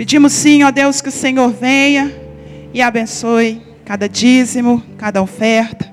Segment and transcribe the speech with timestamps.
[0.00, 2.10] Pedimos sim, ó Deus, que o Senhor venha
[2.72, 5.92] e abençoe cada dízimo, cada oferta.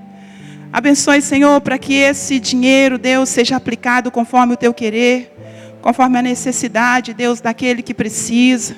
[0.71, 5.35] Abençoe, Senhor, para que esse dinheiro, Deus, seja aplicado conforme o teu querer,
[5.81, 8.77] conforme a necessidade, Deus, daquele que precisa.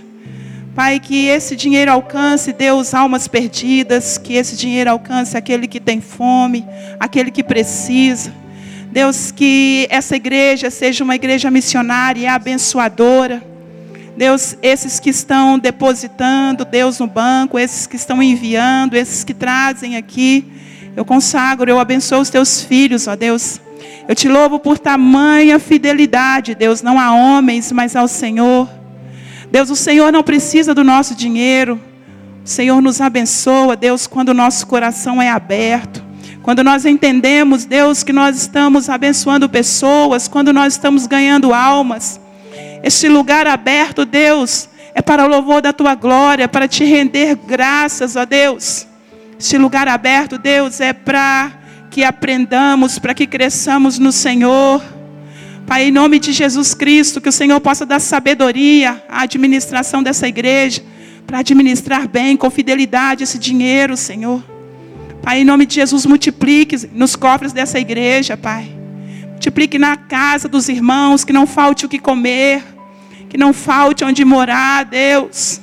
[0.74, 6.02] Pai, que esse dinheiro alcance, Deus, almas perdidas, que esse dinheiro alcance aquele que tem
[6.02, 6.66] fome,
[7.00, 8.34] aquele que precisa.
[8.92, 13.48] Deus, que essa igreja seja uma igreja missionária e abençoadora.
[14.20, 19.96] Deus, esses que estão depositando, Deus, no banco, esses que estão enviando, esses que trazem
[19.96, 20.46] aqui,
[20.94, 23.62] eu consagro, eu abençoo os teus filhos, ó Deus.
[24.10, 28.70] Eu te louvo por tamanha fidelidade, Deus, não a homens, mas ao Senhor.
[29.50, 31.80] Deus, o Senhor não precisa do nosso dinheiro.
[32.44, 36.04] O Senhor nos abençoa, Deus, quando o nosso coração é aberto.
[36.44, 42.20] Quando nós entendemos, Deus, que nós estamos abençoando pessoas, quando nós estamos ganhando almas.
[42.84, 48.16] Este lugar aberto, Deus, é para o louvor da tua glória, para te render graças,
[48.16, 48.88] ó Deus.
[49.38, 51.52] Este lugar aberto, Deus, é para
[51.90, 54.84] que aprendamos, para que cresçamos no Senhor.
[55.66, 60.28] Pai, em nome de Jesus Cristo, que o Senhor possa dar sabedoria à administração dessa
[60.28, 60.82] igreja,
[61.28, 64.44] para administrar bem, com fidelidade, esse dinheiro, Senhor.
[65.22, 68.79] Pai, em nome de Jesus, multiplique nos cofres dessa igreja, Pai.
[69.40, 72.62] Multiplique na casa dos irmãos, que não falte o que comer,
[73.30, 75.62] que não falte onde morar, Deus.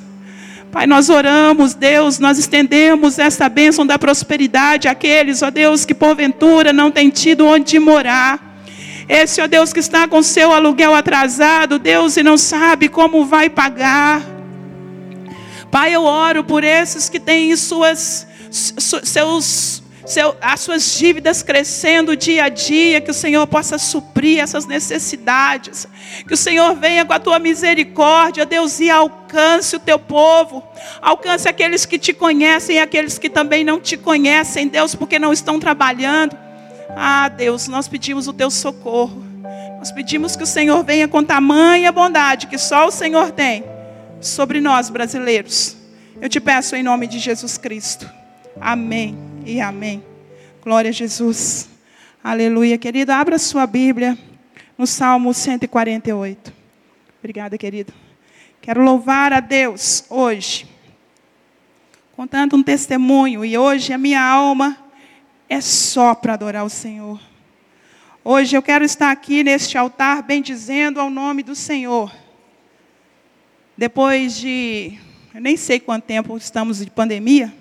[0.73, 6.73] Pai, nós oramos, Deus, nós estendemos essa bênção da prosperidade àqueles, ó Deus, que porventura
[6.73, 8.63] não têm tido onde morar.
[9.07, 13.51] Esse, ó Deus, que está com seu aluguel atrasado, Deus, e não sabe como vai
[13.51, 14.23] pagar.
[15.71, 22.45] Pai, eu oro por esses que têm suas, seus seu, as suas dívidas crescendo dia
[22.45, 25.87] a dia, que o Senhor possa suprir essas necessidades,
[26.27, 30.63] que o Senhor venha com a tua misericórdia, Deus, e alcance o teu povo,
[31.03, 35.33] alcance aqueles que te conhecem e aqueles que também não te conhecem, Deus, porque não
[35.33, 36.37] estão trabalhando.
[36.91, 39.25] Ah, Deus, nós pedimos o teu socorro,
[39.79, 43.65] nós pedimos que o Senhor venha com tamanha bondade que só o Senhor tem
[44.21, 45.77] sobre nós brasileiros.
[46.21, 48.09] Eu te peço em nome de Jesus Cristo.
[48.59, 50.03] Amém e amém.
[50.61, 51.69] Glória a Jesus.
[52.23, 52.77] Aleluia.
[52.77, 54.19] Querido, abra sua Bíblia
[54.77, 56.53] no Salmo 148.
[57.21, 57.93] Obrigada, querido.
[58.61, 60.67] Quero louvar a Deus hoje,
[62.17, 64.77] contando um testemunho, e hoje a minha alma
[65.49, 67.21] é só para adorar o Senhor.
[68.25, 72.13] Hoje eu quero estar aqui neste altar bendizendo ao nome do Senhor.
[73.79, 74.99] Depois de,
[75.33, 77.55] eu nem sei quanto tempo estamos de pandemia,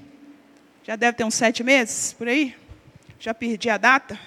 [0.85, 2.55] já deve ter uns sete meses por aí.
[3.19, 4.19] Já perdi a data.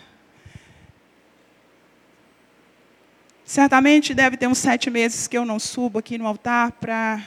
[3.44, 7.22] Certamente deve ter uns sete meses que eu não subo aqui no altar para.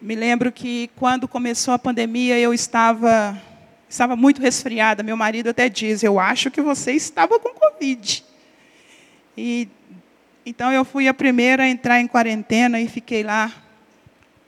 [0.00, 3.40] Me lembro que quando começou a pandemia eu estava
[3.88, 5.04] estava muito resfriada.
[5.04, 8.24] Meu marido até diz: Eu acho que você estava com Covid.
[9.38, 9.68] E
[10.44, 13.52] então eu fui a primeira a entrar em quarentena e fiquei lá.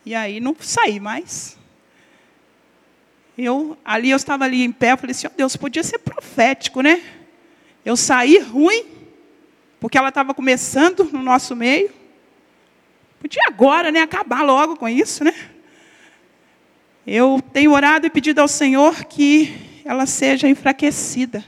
[0.04, 1.56] E aí não saí mais.
[3.36, 6.80] Eu, ali eu estava ali em pé, eu falei assim, oh, Deus, podia ser profético,
[6.80, 7.02] né?
[7.84, 8.84] Eu saí ruim,
[9.78, 11.90] porque ela estava começando no nosso meio.
[13.20, 15.34] Podia agora, né, acabar logo com isso, né?
[17.06, 19.54] Eu tenho orado e pedido ao Senhor que
[19.84, 21.44] ela seja enfraquecida.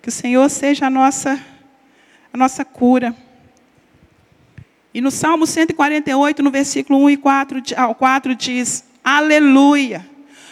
[0.00, 1.44] Que o Senhor seja a nossa
[2.32, 3.14] a nossa cura.
[4.92, 10.09] E no Salmo 148, no versículo 1 e 4, ao 4 diz: Aleluia.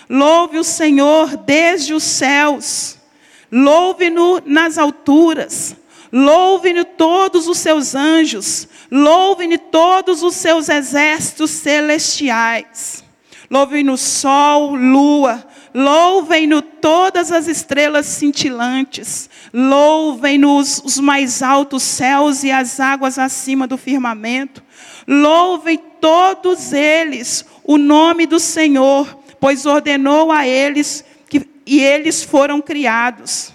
[0.08, 2.96] Louve o Senhor desde os céus.
[3.50, 5.76] Louve-no nas alturas.
[6.12, 8.66] Louve-no todos os seus anjos.
[8.90, 13.04] Louve-no todos os seus exércitos celestiais.
[13.50, 15.46] Louve-no sol, lua.
[15.74, 19.28] Louvem-no todas as estrelas cintilantes.
[19.52, 24.62] Louvem-no os mais altos céus e as águas acima do firmamento.
[25.06, 32.60] Louvem todos eles o nome do Senhor pois ordenou a eles que, e eles foram
[32.60, 33.52] criados.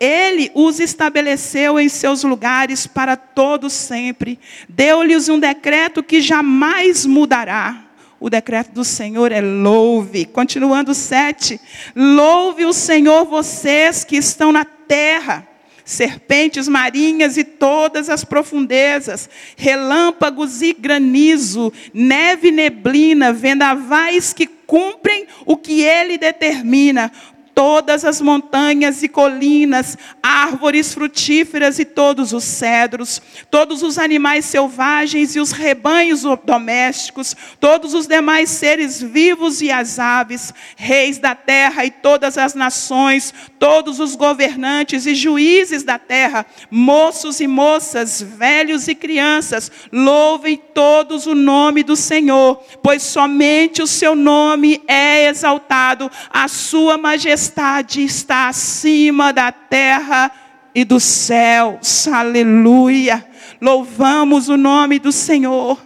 [0.00, 4.38] Ele os estabeleceu em seus lugares para todo sempre.
[4.68, 7.84] Deu-lhes um decreto que jamais mudará.
[8.20, 10.24] O decreto do Senhor é louve.
[10.24, 11.60] Continuando sete.
[11.94, 15.46] Louve o Senhor vocês que estão na terra
[15.88, 25.26] serpentes marinhas e todas as profundezas, relâmpagos e granizo, neve e neblina, vendavais que cumprem
[25.46, 27.10] o que ele determina,
[27.58, 33.20] todas as montanhas e colinas, árvores frutíferas e todos os cedros,
[33.50, 39.98] todos os animais selvagens e os rebanhos domésticos, todos os demais seres vivos e as
[39.98, 46.46] aves, reis da terra e todas as nações, todos os governantes e juízes da terra,
[46.70, 53.86] moços e moças, velhos e crianças, louvem todos o nome do Senhor, pois somente o
[53.88, 60.30] seu nome é exaltado, a sua majestade majestade está acima da terra
[60.74, 62.06] e dos céus.
[62.06, 63.26] Aleluia.
[63.60, 65.80] Louvamos o nome do Senhor.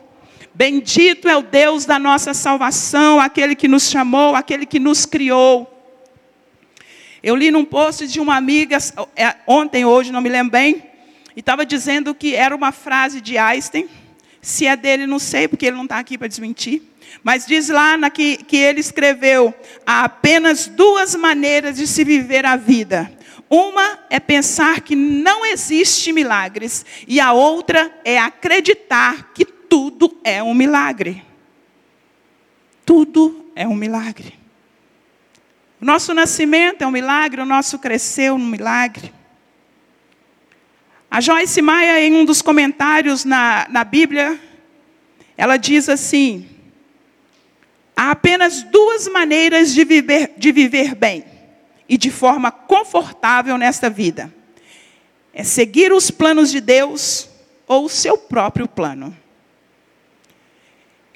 [0.54, 5.68] Bendito é o Deus da nossa salvação, aquele que nos chamou, aquele que nos criou.
[7.22, 8.76] Eu li num post de uma amiga,
[9.16, 10.82] é, ontem, hoje, não me lembro bem,
[11.36, 13.88] e estava dizendo que era uma frase de Einstein.
[14.42, 16.82] Se é dele, não sei, porque ele não está aqui para desmentir.
[17.22, 19.54] Mas diz lá na que, que ele escreveu:
[19.86, 23.12] há apenas duas maneiras de se viver a vida.
[23.48, 30.42] Uma é pensar que não existe milagres, e a outra é acreditar que tudo é
[30.42, 31.22] um milagre.
[32.84, 34.38] Tudo é um milagre.
[35.80, 39.12] O nosso nascimento é um milagre, o nosso crescer é um milagre.
[41.10, 44.40] A Joyce Maia, em um dos comentários na, na Bíblia,
[45.36, 46.48] ela diz assim:
[47.96, 51.24] Há apenas duas maneiras de viver, de viver bem
[51.88, 54.32] e de forma confortável nesta vida:
[55.32, 57.28] é seguir os planos de Deus
[57.66, 59.16] ou o seu próprio plano.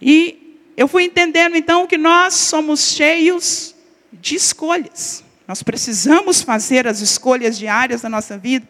[0.00, 3.75] E eu fui entendendo então que nós somos cheios
[4.12, 5.25] de escolhas.
[5.49, 8.69] Nós precisamos fazer as escolhas diárias da nossa vida.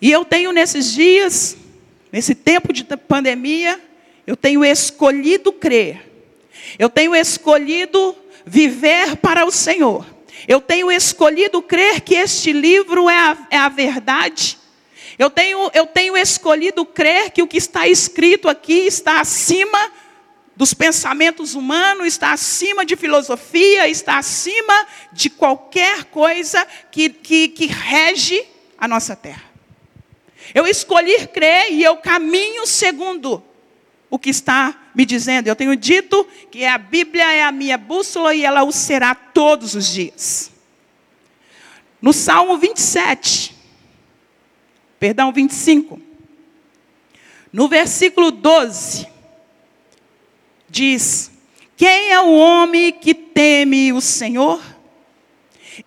[0.00, 1.56] E eu tenho nesses dias,
[2.12, 3.80] nesse tempo de pandemia,
[4.26, 6.02] eu tenho escolhido crer.
[6.78, 10.04] Eu tenho escolhido viver para o Senhor.
[10.48, 14.58] Eu tenho escolhido crer que este livro é a, é a verdade.
[15.18, 19.92] Eu tenho, eu tenho escolhido crer que o que está escrito aqui está acima
[20.56, 27.66] dos pensamentos humanos, está acima de filosofia, está acima de qualquer coisa que, que, que
[27.66, 28.44] rege
[28.76, 29.44] a nossa terra.
[30.54, 33.42] Eu escolhi crer e eu caminho segundo
[34.16, 35.46] o que está me dizendo.
[35.46, 39.74] Eu tenho dito que a Bíblia é a minha bússola e ela o será todos
[39.74, 40.50] os dias.
[42.00, 43.54] No Salmo 27,
[44.98, 46.00] perdão, 25,
[47.52, 49.06] no versículo 12,
[50.68, 51.30] diz:
[51.76, 54.62] Quem é o homem que teme o Senhor?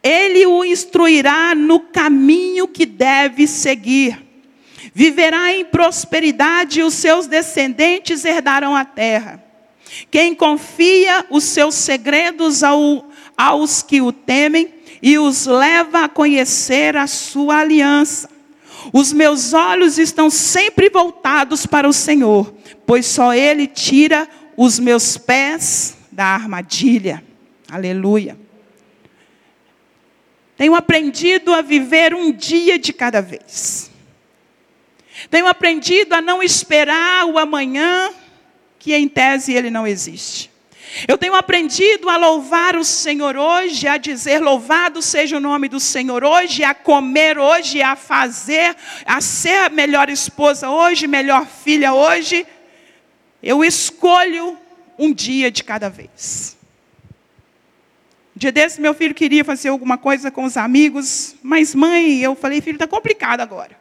[0.03, 4.28] Ele o instruirá no caminho que deve seguir
[4.93, 9.43] viverá em prosperidade e os seus descendentes herdarão a terra.
[10.11, 16.95] Quem confia os seus segredos ao, aos que o temem e os leva a conhecer
[16.95, 18.29] a sua aliança.
[18.93, 22.53] Os meus olhos estão sempre voltados para o Senhor,
[22.85, 27.23] pois só Ele tira os meus pés da armadilha.
[27.69, 28.37] Aleluia.
[30.57, 33.88] Tenho aprendido a viver um dia de cada vez.
[35.29, 38.11] Tenho aprendido a não esperar o amanhã,
[38.79, 40.49] que em tese ele não existe.
[41.07, 45.79] Eu tenho aprendido a louvar o Senhor hoje, a dizer louvado seja o nome do
[45.79, 51.93] Senhor hoje, a comer hoje, a fazer, a ser a melhor esposa hoje, melhor filha
[51.93, 52.45] hoje.
[53.41, 54.57] Eu escolho
[54.97, 56.57] um dia de cada vez.
[58.35, 62.35] Um dia desse, meu filho queria fazer alguma coisa com os amigos, mas mãe, eu
[62.35, 63.78] falei, filho, está complicado agora.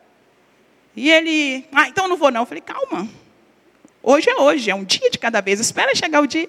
[0.97, 2.43] E ele, ah, então não vou não.
[2.43, 3.09] Eu falei, calma.
[4.03, 5.61] Hoje é hoje, é um dia de cada vez.
[5.61, 6.49] Espera chegar o dia.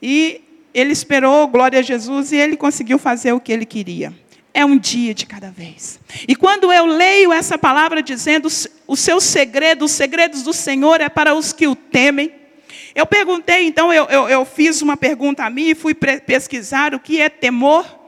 [0.00, 0.42] E
[0.74, 4.12] ele esperou, glória a Jesus, e ele conseguiu fazer o que ele queria.
[4.54, 5.98] É um dia de cada vez.
[6.28, 8.48] E quando eu leio essa palavra dizendo
[8.86, 12.32] o seu segredo, os segredos do Senhor é para os que o temem.
[12.94, 17.00] Eu perguntei, então, eu, eu, eu fiz uma pergunta a mim e fui pesquisar o
[17.00, 18.01] que é temor.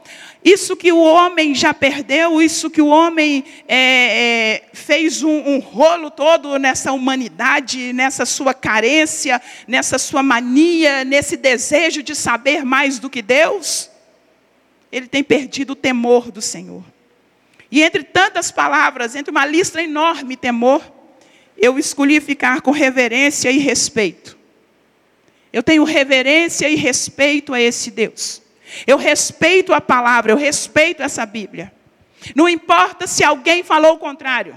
[0.45, 5.57] Isso que o homem já perdeu, isso que o homem é, é, fez um, um
[5.57, 12.99] rolo todo nessa humanidade, nessa sua carência, nessa sua mania, nesse desejo de saber mais
[12.99, 13.89] do que Deus,
[14.91, 16.83] ele tem perdido o temor do Senhor.
[17.71, 20.93] E entre tantas palavras, entre uma lista enorme temor,
[21.57, 24.37] eu escolhi ficar com reverência e respeito.
[25.51, 28.44] Eu tenho reverência e respeito a esse Deus.
[28.85, 31.71] Eu respeito a palavra, eu respeito essa Bíblia.
[32.35, 34.55] Não importa se alguém falou o contrário.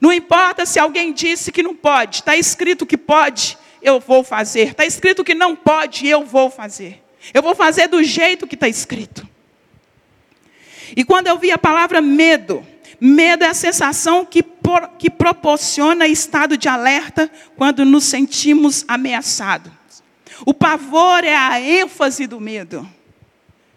[0.00, 2.16] Não importa se alguém disse que não pode.
[2.16, 4.68] Está escrito que pode, eu vou fazer.
[4.68, 7.02] Está escrito que não pode, eu vou fazer.
[7.32, 9.26] Eu vou fazer do jeito que está escrito.
[10.96, 12.66] E quando eu vi a palavra medo,
[13.00, 19.72] medo é a sensação que, por, que proporciona estado de alerta quando nos sentimos ameaçados.
[20.44, 22.88] O pavor é a ênfase do medo.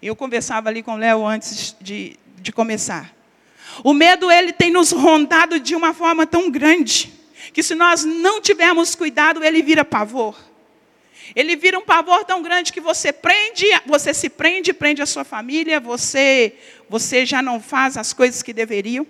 [0.05, 3.11] Eu conversava ali com o Léo antes de, de começar.
[3.83, 7.11] O medo, ele tem nos rondado de uma forma tão grande,
[7.51, 10.37] que se nós não tivermos cuidado, ele vira pavor.
[11.35, 15.23] Ele vira um pavor tão grande que você prende, você se prende, prende a sua
[15.23, 16.53] família, você,
[16.87, 19.07] você já não faz as coisas que deveriam.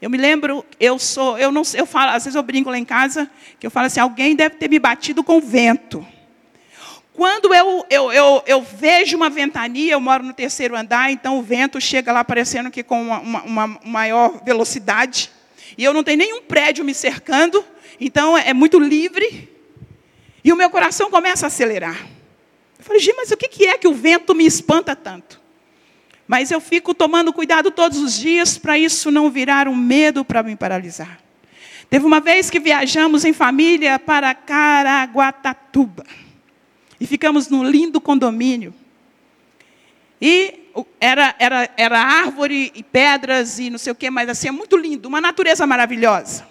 [0.00, 2.84] Eu me lembro, eu sou, eu não, eu falo, às vezes eu brinco lá em
[2.84, 6.06] casa, que eu falo assim, alguém deve ter me batido com vento.
[7.16, 11.42] Quando eu, eu, eu, eu, vejo uma ventania, eu moro no terceiro andar, então o
[11.42, 15.30] vento chega lá parecendo que com uma, uma, uma maior velocidade.
[15.78, 17.64] E eu não tenho nenhum prédio me cercando,
[17.98, 19.50] então é muito livre.
[20.44, 22.06] E o meu coração começa a acelerar.
[22.78, 25.40] Eu falei, gente, mas o que é que o vento me espanta tanto?
[26.28, 30.42] Mas eu fico tomando cuidado todos os dias para isso não virar um medo para
[30.42, 31.18] me paralisar.
[31.88, 36.04] Teve uma vez que viajamos em família para Caraguatatuba.
[37.00, 38.74] E ficamos num lindo condomínio.
[40.20, 44.50] E era, era, era árvore e pedras e não sei o que, mas assim, é
[44.50, 46.46] muito lindo, uma natureza maravilhosa.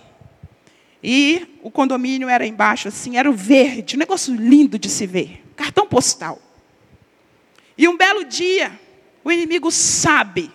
[1.04, 5.44] E o condomínio era embaixo, assim, era o verde, um negócio lindo de se ver,
[5.56, 6.42] cartão postal.
[7.78, 8.80] E um belo dia,
[9.24, 10.52] o inimigo sabe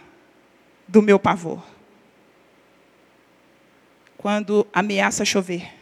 [0.88, 1.62] do meu pavor.
[4.16, 5.79] Quando ameaça chover.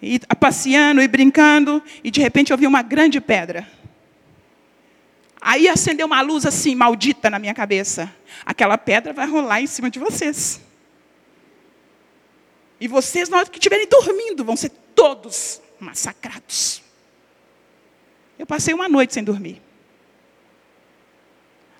[0.00, 3.68] E passeando e brincando, e de repente eu vi uma grande pedra.
[5.40, 8.12] Aí acendeu uma luz assim, maldita na minha cabeça.
[8.44, 10.60] Aquela pedra vai rolar em cima de vocês.
[12.80, 16.82] E vocês, na hora que estiverem dormindo, vão ser todos massacrados.
[18.38, 19.60] Eu passei uma noite sem dormir.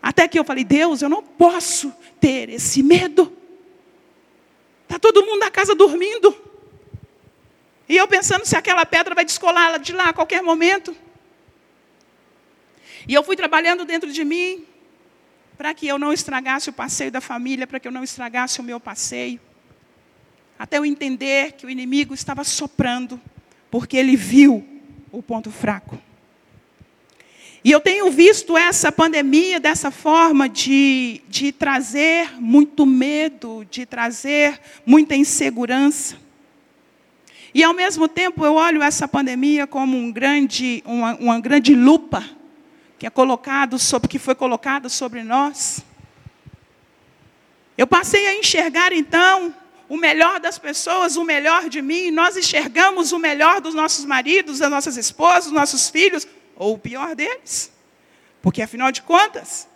[0.03, 3.33] Até que eu falei, Deus, eu não posso ter esse medo.
[4.85, 6.35] Está todo mundo na casa dormindo.
[7.89, 10.95] E eu pensando se aquela pedra vai descolar de lá a qualquer momento.
[13.07, 14.67] E eu fui trabalhando dentro de mim
[15.57, 18.63] para que eu não estragasse o passeio da família, para que eu não estragasse o
[18.63, 19.41] meu passeio.
[20.59, 23.21] Até eu entender que o inimigo estava soprando,
[23.71, 24.67] porque ele viu
[25.11, 25.99] o ponto fraco.
[27.65, 34.61] E eu tenho visto essa pandemia dessa forma de, de trazer muito medo, de trazer
[34.87, 36.28] muita insegurança.
[37.55, 42.25] E ao mesmo tempo eu olho essa pandemia como um grande, uma, uma grande lupa
[42.99, 45.85] que é colocado sobre, que foi colocada sobre nós.
[47.77, 49.55] Eu passei a enxergar então
[49.89, 54.59] o melhor das pessoas, o melhor de mim, nós enxergamos o melhor dos nossos maridos,
[54.59, 56.27] das nossas esposas, dos nossos filhos,
[56.57, 57.73] ou o pior deles.
[58.43, 59.69] Porque afinal de contas,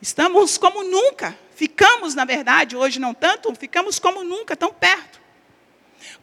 [0.00, 5.19] estamos como nunca, ficamos, na verdade, hoje não tanto, ficamos como nunca, tão perto.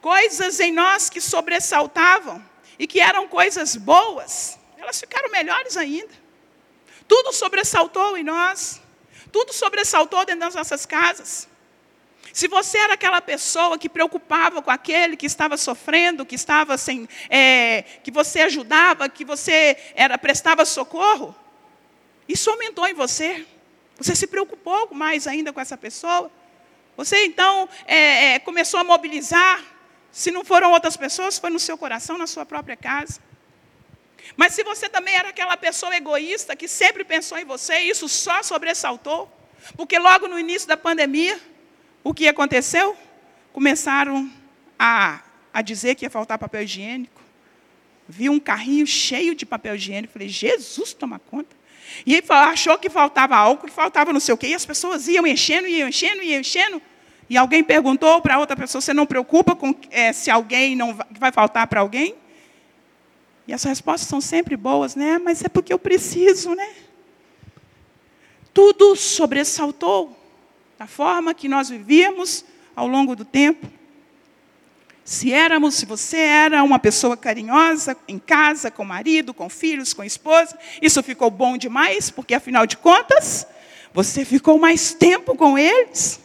[0.02, 2.44] Coisas em nós que sobressaltavam
[2.80, 6.14] e que eram coisas boas, elas ficaram melhores ainda.
[7.08, 8.82] Tudo sobressaltou em nós.
[9.32, 11.48] Tudo sobressaltou dentro das nossas casas.
[12.34, 17.08] Se você era aquela pessoa que preocupava com aquele que estava sofrendo, que estava sem,
[17.30, 21.36] é, que você ajudava, que você era prestava socorro,
[22.28, 23.46] isso aumentou em você.
[23.98, 26.30] Você se preocupou mais ainda com essa pessoa.
[26.98, 29.64] Você então é, é, começou a mobilizar.
[30.12, 33.22] Se não foram outras pessoas, foi no seu coração, na sua própria casa.
[34.36, 38.42] Mas se você também era aquela pessoa egoísta que sempre pensou em você, isso só
[38.42, 39.32] sobressaltou.
[39.76, 41.40] Porque logo no início da pandemia,
[42.04, 42.98] o que aconteceu?
[43.54, 44.32] Começaram
[44.78, 45.22] a,
[45.54, 47.22] a dizer que ia faltar papel higiênico.
[48.08, 50.14] Vi um carrinho cheio de papel higiênico.
[50.14, 51.57] Falei, Jesus, toma conta.
[52.06, 54.48] E achou que faltava álcool, que faltava não sei o quê.
[54.48, 56.82] E as pessoas iam enchendo, iam enchendo, iam enchendo.
[57.30, 61.08] E alguém perguntou para outra pessoa: Você não preocupa com é, se alguém não vai,
[61.12, 62.16] vai faltar para alguém?
[63.48, 65.18] E as respostas são sempre boas, né?
[65.18, 66.68] Mas é porque eu preciso, né?
[68.54, 70.18] Tudo sobressaltou
[70.78, 72.44] da forma que nós vivíamos
[72.76, 73.77] ao longo do tempo.
[75.08, 80.04] Se éramos, se você era uma pessoa carinhosa em casa, com marido, com filhos, com
[80.04, 83.48] esposa, isso ficou bom demais, porque afinal de contas,
[83.94, 86.20] você ficou mais tempo com eles.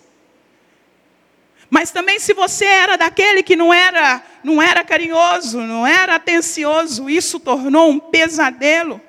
[1.71, 7.09] Mas também se você era daquele que não era, não era carinhoso, não era atencioso,
[7.09, 9.01] isso tornou um pesadelo.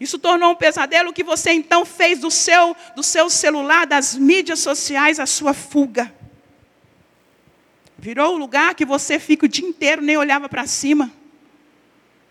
[0.00, 4.60] Isso tornou um pesadelo que você então fez do seu, do seu celular, das mídias
[4.60, 6.10] sociais, a sua fuga.
[8.00, 11.12] Virou o lugar que você fica o dia inteiro, nem olhava para cima.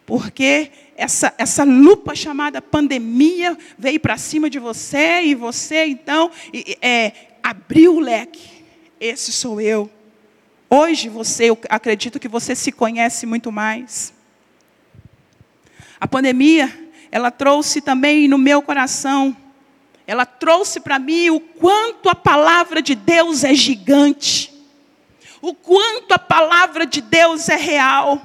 [0.03, 6.31] porque essa, essa lupa chamada pandemia veio para cima de você e você, então,
[6.81, 7.11] é,
[7.43, 8.49] abriu o leque.
[8.99, 9.87] Esse sou eu.
[10.67, 14.11] Hoje você, eu acredito que você se conhece muito mais.
[15.99, 19.37] A pandemia, ela trouxe também no meu coração,
[20.07, 24.48] ela trouxe para mim o quanto a palavra de Deus é gigante,
[25.41, 28.21] o quanto a palavra de Deus é real.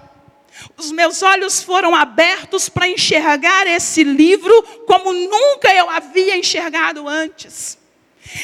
[0.76, 7.78] Os meus olhos foram abertos para enxergar esse livro como nunca eu havia enxergado antes.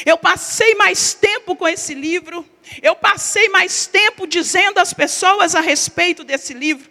[0.05, 2.45] Eu passei mais tempo com esse livro,
[2.81, 6.89] eu passei mais tempo dizendo às pessoas a respeito desse livro.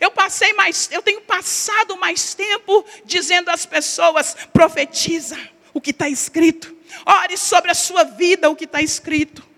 [0.00, 5.38] Eu passei mais, eu tenho passado mais tempo dizendo às pessoas: profetiza
[5.74, 6.74] o que está escrito,
[7.04, 9.51] ore sobre a sua vida o que está escrito.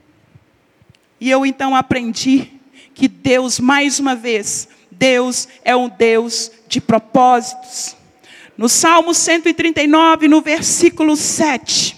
[1.24, 2.50] E eu então aprendi
[2.92, 7.96] que Deus, mais uma vez, Deus é um Deus de propósitos.
[8.58, 11.96] No Salmo 139, no versículo 7,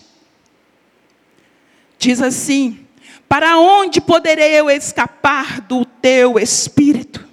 [1.98, 2.86] diz assim:
[3.28, 7.26] Para onde poderei eu escapar do teu espírito?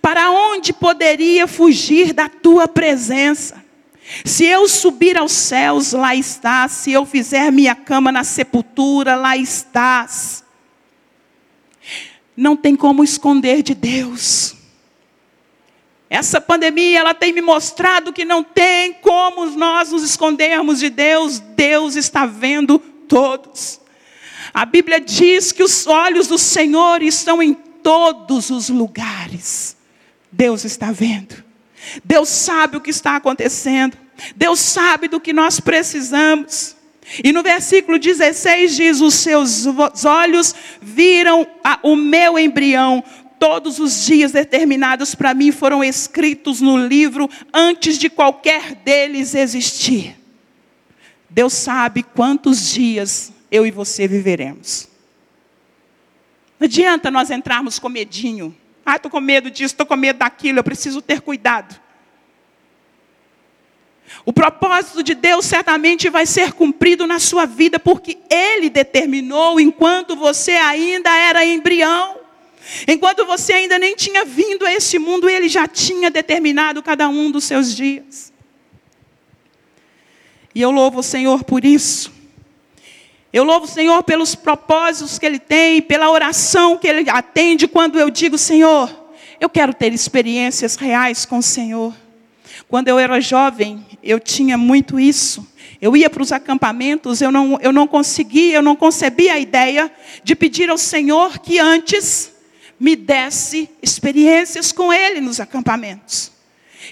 [0.00, 3.64] Para onde poderia fugir da tua presença?
[4.24, 6.70] Se eu subir aos céus, lá estás.
[6.70, 10.46] Se eu fizer minha cama na sepultura, lá estás.
[12.38, 14.54] Não tem como esconder de Deus.
[16.08, 21.40] Essa pandemia, ela tem me mostrado que não tem como nós nos escondermos de Deus.
[21.40, 23.80] Deus está vendo todos.
[24.54, 29.76] A Bíblia diz que os olhos do Senhor estão em todos os lugares.
[30.30, 31.42] Deus está vendo.
[32.04, 33.98] Deus sabe o que está acontecendo.
[34.36, 36.76] Deus sabe do que nós precisamos.
[37.22, 39.66] E no versículo 16 diz: Os seus
[40.04, 43.02] olhos viram a, o meu embrião.
[43.38, 50.16] Todos os dias determinados para mim foram escritos no livro antes de qualquer deles existir.
[51.30, 54.88] Deus sabe quantos dias eu e você viveremos.
[56.58, 58.54] Não adianta nós entrarmos com medinho.
[58.84, 61.78] Ah, estou com medo disso, estou com medo daquilo, eu preciso ter cuidado.
[64.24, 70.16] O propósito de Deus certamente vai ser cumprido na sua vida, porque Ele determinou enquanto
[70.16, 72.16] você ainda era embrião.
[72.86, 77.30] Enquanto você ainda nem tinha vindo a esse mundo, Ele já tinha determinado cada um
[77.30, 78.32] dos seus dias.
[80.54, 82.12] E eu louvo o Senhor por isso.
[83.32, 87.98] Eu louvo o Senhor pelos propósitos que Ele tem, pela oração que Ele atende quando
[87.98, 88.90] eu digo, Senhor,
[89.40, 91.94] eu quero ter experiências reais com o Senhor.
[92.68, 95.46] Quando eu era jovem, eu tinha muito isso.
[95.80, 99.90] Eu ia para os acampamentos, eu não, eu não conseguia, eu não concebia a ideia
[100.22, 102.32] de pedir ao Senhor que antes
[102.78, 106.32] me desse experiências com Ele nos acampamentos.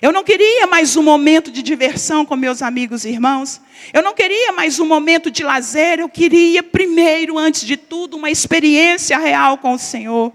[0.01, 3.61] Eu não queria mais um momento de diversão com meus amigos e irmãos.
[3.93, 6.01] Eu não queria mais um momento de lazer.
[6.01, 10.33] Eu queria, primeiro, antes de tudo, uma experiência real com o Senhor.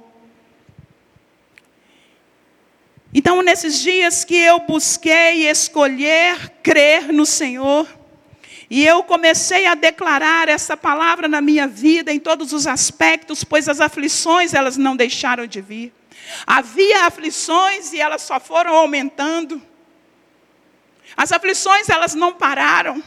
[3.13, 7.87] Então, nesses dias que eu busquei escolher crer no Senhor,
[8.69, 13.67] e eu comecei a declarar essa palavra na minha vida em todos os aspectos, pois
[13.67, 15.93] as aflições elas não deixaram de vir.
[16.47, 19.61] Havia aflições e elas só foram aumentando.
[21.17, 23.03] As aflições elas não pararam.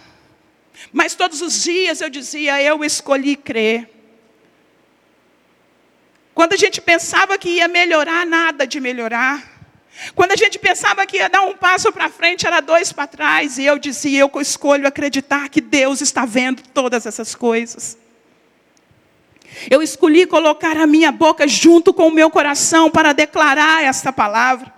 [0.93, 3.89] Mas todos os dias eu dizia, eu escolhi crer.
[6.35, 9.54] Quando a gente pensava que ia melhorar, nada de melhorar.
[10.15, 13.59] Quando a gente pensava que ia dar um passo para frente, era dois para trás.
[13.59, 17.97] E eu dizia, eu escolho acreditar que Deus está vendo todas essas coisas.
[19.71, 24.73] Eu escolhi colocar a minha boca junto com o meu coração para declarar essa palavra.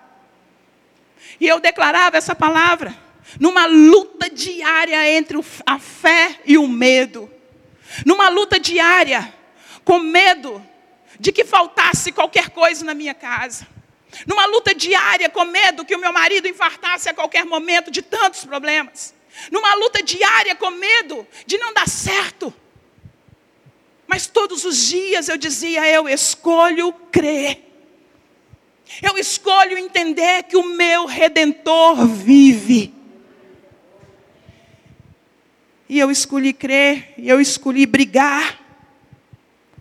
[1.40, 2.94] E eu declarava essa palavra
[3.40, 7.30] numa luta diária entre a fé e o medo.
[8.04, 9.32] Numa luta diária,
[9.82, 10.62] com medo
[11.18, 13.66] de que faltasse qualquer coisa na minha casa
[14.26, 18.44] numa luta diária com medo que o meu marido infartasse a qualquer momento de tantos
[18.44, 19.14] problemas,
[19.50, 22.54] numa luta diária com medo de não dar certo.
[24.06, 27.64] Mas todos os dias eu dizia: eu escolho crer.
[29.02, 32.94] Eu escolho entender que o meu redentor vive.
[35.88, 38.60] E eu escolhi crer, e eu escolhi brigar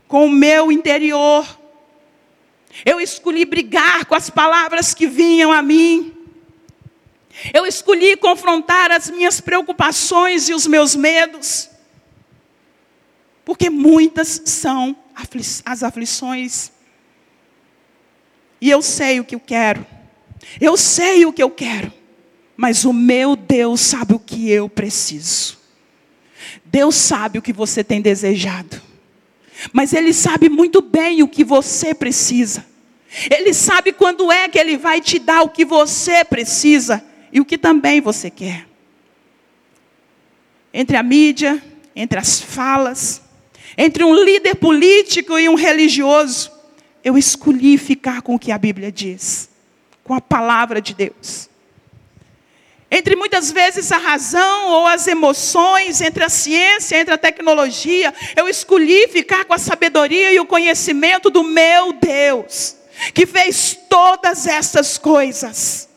[0.07, 1.45] com o meu interior
[2.83, 6.13] eu escolhi brigar com as palavras que vinham a mim.
[7.53, 11.69] Eu escolhi confrontar as minhas preocupações e os meus medos.
[13.43, 14.95] Porque muitas são
[15.65, 16.71] as aflições.
[18.59, 19.85] E eu sei o que eu quero.
[20.59, 21.91] Eu sei o que eu quero,
[22.55, 25.57] mas o meu Deus sabe o que eu preciso.
[26.63, 28.81] Deus sabe o que você tem desejado,
[29.71, 32.65] mas Ele sabe muito bem o que você precisa.
[33.31, 37.45] Ele sabe quando é que Ele vai te dar o que você precisa e o
[37.45, 38.67] que também você quer.
[40.73, 41.61] Entre a mídia,
[41.95, 43.21] entre as falas,
[43.77, 46.51] entre um líder político e um religioso,
[47.03, 49.49] eu escolhi ficar com o que a Bíblia diz,
[50.03, 51.49] com a palavra de Deus.
[52.89, 58.47] Entre muitas vezes a razão ou as emoções, entre a ciência, entre a tecnologia, eu
[58.47, 62.75] escolhi ficar com a sabedoria e o conhecimento do meu Deus,
[63.13, 65.89] que fez todas essas coisas.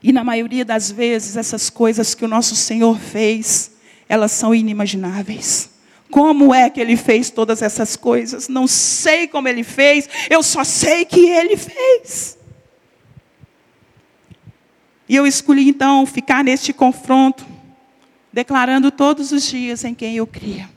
[0.00, 3.72] E na maioria das vezes, essas coisas que o nosso Senhor fez,
[4.08, 5.70] elas são inimagináveis.
[6.08, 8.48] Como é que ele fez todas essas coisas?
[8.48, 12.37] Não sei como ele fez, eu só sei que ele fez.
[15.08, 17.46] E eu escolhi então ficar neste confronto,
[18.32, 20.68] declarando todos os dias em quem eu cria.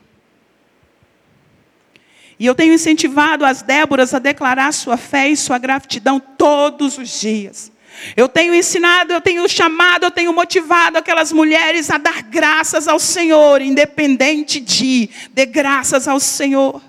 [2.38, 7.20] E eu tenho incentivado as Déboras a declarar sua fé e sua gratidão todos os
[7.20, 7.70] dias.
[8.16, 12.98] Eu tenho ensinado, eu tenho chamado, eu tenho motivado aquelas mulheres a dar graças ao
[12.98, 16.82] Senhor, independente de, dê graças ao Senhor.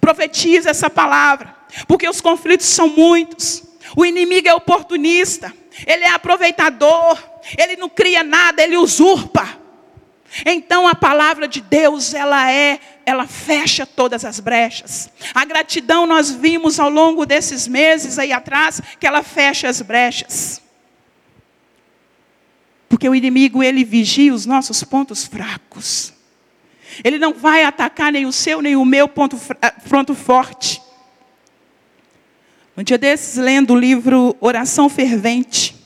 [0.00, 1.56] Profetiza essa palavra,
[1.88, 3.64] porque os conflitos são muitos.
[3.96, 5.52] O inimigo é oportunista,
[5.86, 7.18] ele é aproveitador,
[7.56, 9.60] ele não cria nada, ele usurpa.
[10.46, 15.10] Então a palavra de Deus, ela é, ela fecha todas as brechas.
[15.34, 20.62] A gratidão nós vimos ao longo desses meses aí atrás que ela fecha as brechas.
[22.88, 26.12] Porque o inimigo ele vigia os nossos pontos fracos.
[27.02, 29.36] Ele não vai atacar nem o seu nem o meu ponto,
[29.88, 30.80] ponto forte.
[32.80, 35.76] Um dia desses, lendo o livro Oração Fervente,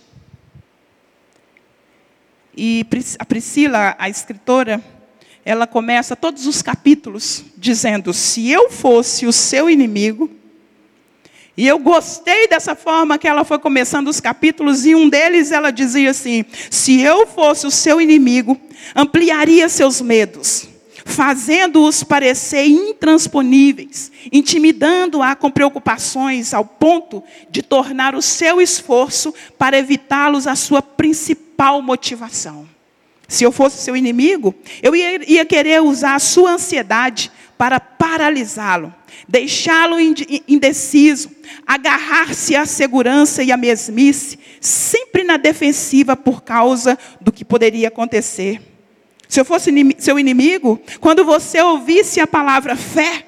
[2.56, 2.86] e
[3.18, 4.80] a Priscila, a escritora,
[5.44, 10.30] ela começa todos os capítulos dizendo: Se eu fosse o seu inimigo,
[11.56, 15.72] e eu gostei dessa forma que ela foi começando os capítulos, e um deles ela
[15.72, 18.56] dizia assim: Se eu fosse o seu inimigo,
[18.94, 20.68] ampliaria seus medos,
[21.04, 30.46] fazendo-os parecer intransponíveis, intimidando-a com preocupações, ao ponto de tornar o seu esforço para evitá-los
[30.46, 32.66] a sua principal motivação.
[33.28, 38.92] Se eu fosse seu inimigo, eu ia, ia querer usar a sua ansiedade para paralisá-lo,
[39.28, 39.96] deixá-lo
[40.48, 41.30] indeciso,
[41.66, 48.73] agarrar-se à segurança e à mesmice, sempre na defensiva por causa do que poderia acontecer.
[49.28, 53.26] Se eu fosse seu inimigo, quando você ouvisse a palavra fé,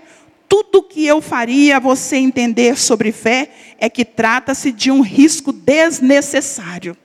[0.49, 6.97] tudo que eu faria você entender sobre fé é que trata-se de um risco desnecessário.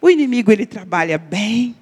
[0.00, 1.74] O inimigo ele trabalha bem,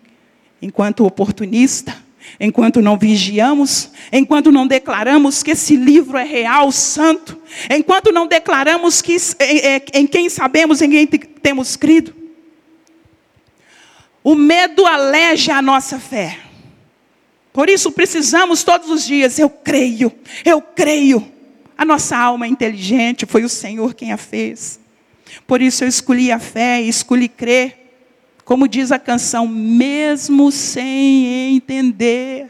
[0.63, 1.95] enquanto oportunista,
[2.41, 7.39] enquanto não vigiamos, enquanto não declaramos que esse livro é real, santo,
[7.71, 12.24] enquanto não declaramos que é, é, em quem sabemos, em quem temos crido.
[14.25, 16.39] O medo aleja a nossa fé.
[17.53, 20.11] Por isso precisamos todos os dias, eu creio,
[20.45, 21.31] eu creio.
[21.77, 24.81] A nossa alma é inteligente, foi o Senhor quem a fez.
[25.47, 27.83] Por isso eu escolhi a fé, escolhi crer.
[28.45, 32.49] Como diz a canção, mesmo sem entender.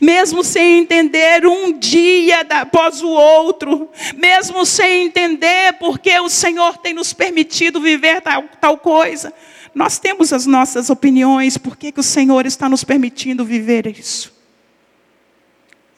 [0.00, 6.92] Mesmo sem entender um dia após o outro, mesmo sem entender porque o Senhor tem
[6.92, 9.32] nos permitido viver tal, tal coisa,
[9.74, 14.32] nós temos as nossas opiniões, por que o Senhor está nos permitindo viver isso?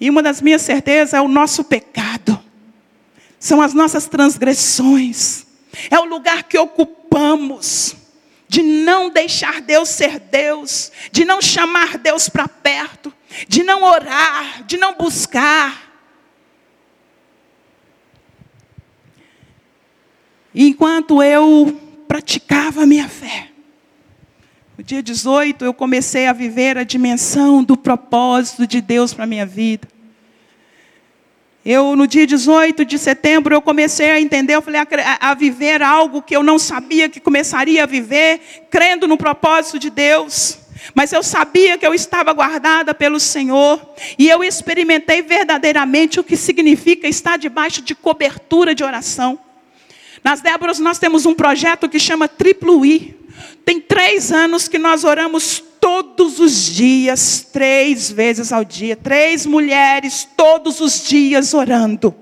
[0.00, 2.38] E uma das minhas certezas é o nosso pecado,
[3.38, 5.46] são as nossas transgressões,
[5.90, 7.96] é o lugar que ocupamos
[8.46, 13.12] de não deixar Deus ser Deus, de não chamar Deus para perto,
[13.48, 15.92] de não orar, de não buscar.
[20.54, 23.53] Enquanto eu praticava a minha fé,
[24.76, 29.26] no dia 18 eu comecei a viver a dimensão do propósito de Deus para a
[29.26, 29.88] minha vida.
[31.64, 35.80] Eu, no dia 18 de setembro, eu comecei a entender, eu falei, a, a, viver
[35.82, 40.58] algo que eu não sabia que começaria a viver, crendo no propósito de Deus.
[40.94, 43.80] Mas eu sabia que eu estava guardada pelo Senhor.
[44.18, 49.38] E eu experimentei verdadeiramente o que significa estar debaixo de cobertura de oração.
[50.24, 53.14] Nas Déboras, nós temos um projeto que chama Triplo I.
[53.62, 60.26] Tem três anos que nós oramos todos os dias, três vezes ao dia, três mulheres
[60.34, 62.14] todos os dias orando,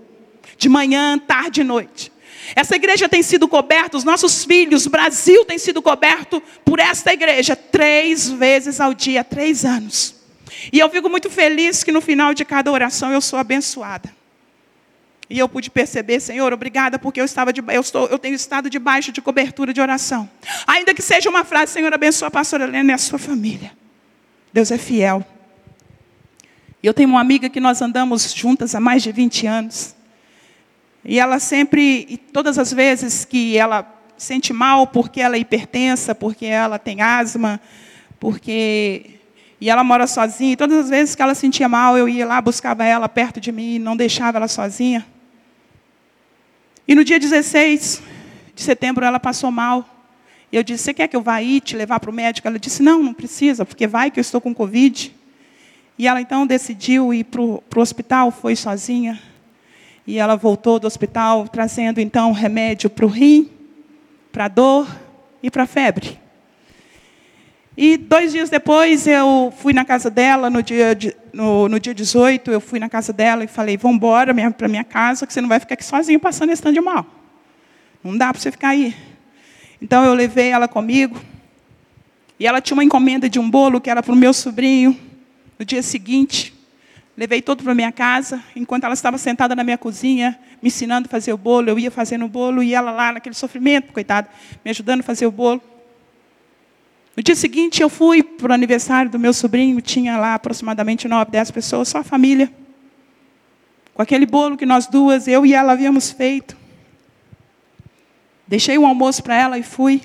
[0.58, 2.10] de manhã, tarde e noite.
[2.56, 7.54] Essa igreja tem sido coberta, os nossos filhos, Brasil tem sido coberto por esta igreja
[7.54, 10.16] três vezes ao dia, três anos.
[10.72, 14.21] E eu fico muito feliz que no final de cada oração eu sou abençoada.
[15.32, 18.68] E eu pude perceber, Senhor, obrigada, porque eu, estava de, eu, estou, eu tenho estado
[18.68, 20.28] debaixo de cobertura de oração.
[20.66, 23.72] Ainda que seja uma frase, Senhor, abençoa a pastora Helena e a sua família.
[24.52, 25.24] Deus é fiel.
[26.82, 29.96] Eu tenho uma amiga que nós andamos juntas há mais de 20 anos.
[31.02, 36.14] E ela sempre, e todas as vezes que ela sente mal porque ela é hipertensa,
[36.14, 37.58] porque ela tem asma,
[38.20, 39.18] porque
[39.58, 42.38] e ela mora sozinha, e todas as vezes que ela sentia mal, eu ia lá,
[42.42, 45.06] buscava ela perto de mim, não deixava ela sozinha.
[46.92, 48.02] E no dia 16
[48.54, 50.06] de setembro ela passou mal.
[50.52, 52.46] E eu disse: Você quer que eu vá aí te levar para o médico?
[52.46, 55.10] Ela disse: Não, não precisa, porque vai que eu estou com Covid.
[55.96, 59.18] E ela então decidiu ir para o hospital, foi sozinha.
[60.06, 63.48] E ela voltou do hospital trazendo então remédio para o rim,
[64.30, 64.86] para a dor
[65.42, 66.20] e para a febre.
[67.84, 70.96] E dois dias depois eu fui na casa dela, no dia,
[71.32, 74.84] no, no dia 18, eu fui na casa dela e falei, vamos embora para minha
[74.84, 77.04] casa, que você não vai ficar aqui sozinho passando esse tanto de mal.
[78.04, 78.94] Não dá para você ficar aí.
[79.80, 81.20] Então eu levei ela comigo.
[82.38, 84.96] E ela tinha uma encomenda de um bolo que era para o meu sobrinho.
[85.58, 86.54] No dia seguinte,
[87.16, 88.40] levei todo para minha casa.
[88.54, 91.90] Enquanto ela estava sentada na minha cozinha, me ensinando a fazer o bolo, eu ia
[91.90, 94.28] fazendo o bolo e ela lá naquele sofrimento, coitada,
[94.64, 95.60] me ajudando a fazer o bolo.
[97.14, 101.30] No dia seguinte, eu fui para o aniversário do meu sobrinho, tinha lá aproximadamente nove,
[101.30, 102.50] dez pessoas, só a família.
[103.92, 106.56] Com aquele bolo que nós duas, eu e ela havíamos feito.
[108.46, 110.00] Deixei o almoço para ela e fui.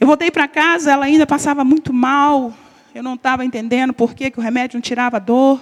[0.00, 2.54] Eu voltei para casa, ela ainda passava muito mal.
[2.94, 5.60] Eu não estava entendendo por que, que o remédio não tirava dor,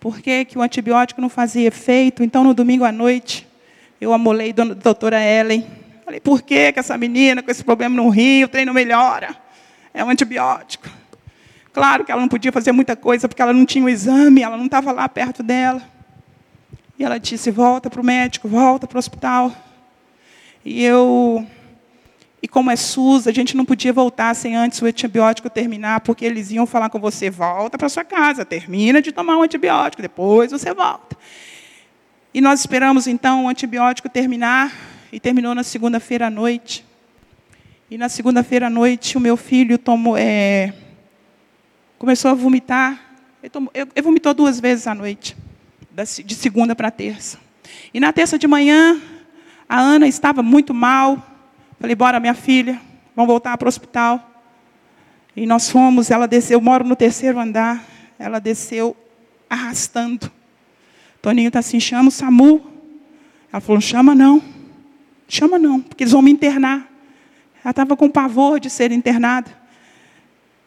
[0.00, 2.24] por que, que o antibiótico não fazia efeito.
[2.24, 3.46] Então, no domingo à noite,
[4.00, 5.64] eu amolei a doutora Ellen
[6.10, 9.36] Falei, por que, essa menina com esse problema no rim, o trem melhora?
[9.94, 10.88] É um antibiótico.
[11.72, 14.56] Claro que ela não podia fazer muita coisa, porque ela não tinha o exame, ela
[14.56, 15.80] não estava lá perto dela.
[16.98, 19.54] E ela disse, volta para o médico, volta para o hospital.
[20.64, 21.46] E eu...
[22.42, 26.24] E como é SUS, a gente não podia voltar sem antes o antibiótico terminar, porque
[26.24, 30.50] eles iam falar com você, volta para sua casa, termina de tomar o antibiótico, depois
[30.50, 31.16] você volta.
[32.34, 36.84] E nós esperamos, então, o antibiótico terminar, e terminou na segunda-feira à noite.
[37.90, 40.72] E na segunda-feira à noite, o meu filho tomou, é,
[41.98, 43.16] começou a vomitar.
[43.42, 45.36] Ele, tomou, ele, ele vomitou duas vezes à noite,
[46.24, 47.38] de segunda para terça.
[47.92, 49.00] E na terça de manhã,
[49.68, 51.20] a Ana estava muito mal.
[51.80, 52.80] Falei, bora, minha filha,
[53.16, 54.30] vamos voltar para o hospital.
[55.34, 57.84] E nós fomos, ela desceu, eu moro no terceiro andar,
[58.18, 58.96] ela desceu
[59.48, 60.30] arrastando.
[61.20, 62.64] Toninho está assim, chama o SAMU.
[63.52, 64.59] Ela falou, chama não.
[65.32, 66.90] Chama não, porque eles vão me internar.
[67.62, 69.48] Ela estava com pavor de ser internada.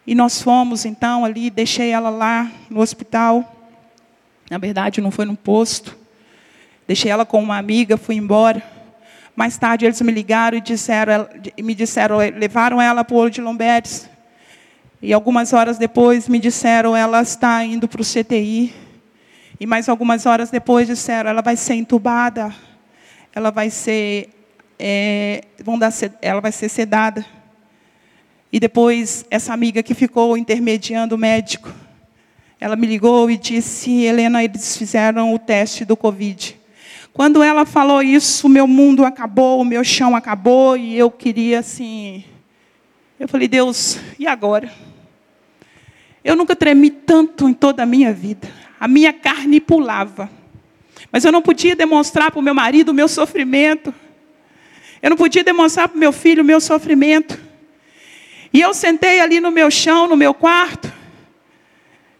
[0.08, 3.70] E nós fomos, então, ali, deixei ela lá no hospital.
[4.50, 5.98] Na verdade, não foi no posto.
[6.88, 8.64] Deixei ela com uma amiga, fui embora.
[9.36, 11.28] Mais tarde, eles me ligaram e disseram,
[11.62, 14.10] me disseram, levaram ela para o Olho de Lomberes.
[15.02, 18.74] E algumas horas depois me disseram, ela está indo para o CTI.
[19.60, 22.56] E mais algumas horas depois disseram, ela vai ser entubada.
[23.36, 24.30] Ela vai ser
[24.86, 27.26] é, vão dar, ela vai ser sedada.
[28.52, 31.74] E depois, essa amiga que ficou intermediando o médico,
[32.60, 36.60] ela me ligou e disse: Helena, eles fizeram o teste do Covid.
[37.14, 41.60] Quando ela falou isso, o meu mundo acabou, o meu chão acabou, e eu queria
[41.60, 42.26] assim.
[43.18, 44.70] Eu falei: Deus, e agora?
[46.26, 48.50] Eu nunca tremi tanto em toda a minha vida.
[48.78, 50.30] A minha carne pulava.
[51.10, 53.94] Mas eu não podia demonstrar para o meu marido o meu sofrimento.
[55.04, 57.38] Eu não podia demonstrar para o meu filho o meu sofrimento.
[58.54, 60.90] E eu sentei ali no meu chão, no meu quarto,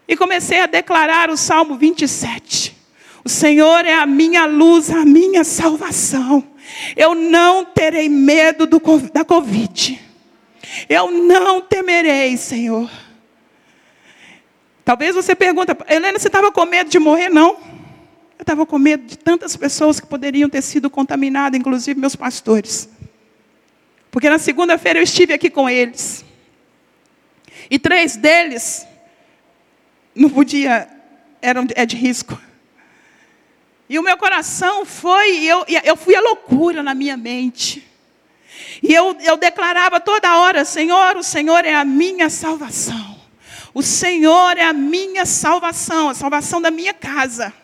[0.06, 2.76] e comecei a declarar o Salmo 27.
[3.24, 6.44] O Senhor é a minha luz, a minha salvação.
[6.94, 8.78] Eu não terei medo do,
[9.10, 9.98] da Covid.
[10.86, 12.90] Eu não temerei, Senhor.
[14.84, 17.30] Talvez você pergunte, Helena, você estava com medo de morrer?
[17.30, 17.56] Não.
[18.44, 22.90] Estava com medo de tantas pessoas que poderiam ter sido contaminadas, inclusive meus pastores.
[24.10, 26.22] Porque na segunda-feira eu estive aqui com eles.
[27.70, 28.86] E três deles
[30.14, 30.86] não podia,
[31.40, 32.38] eram é de risco.
[33.88, 37.82] E o meu coração foi, eu, eu fui a loucura na minha mente.
[38.82, 43.18] E eu, eu declarava toda hora: Senhor, o Senhor é a minha salvação.
[43.72, 47.63] O Senhor é a minha salvação, a salvação da minha casa.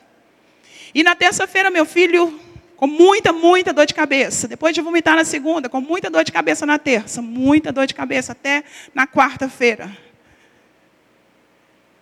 [0.95, 2.39] E na terça-feira, meu filho
[2.81, 4.49] com muita, muita dor de cabeça.
[4.49, 7.93] Depois de vomitar na segunda, com muita dor de cabeça na terça, muita dor de
[7.93, 9.95] cabeça até na quarta-feira.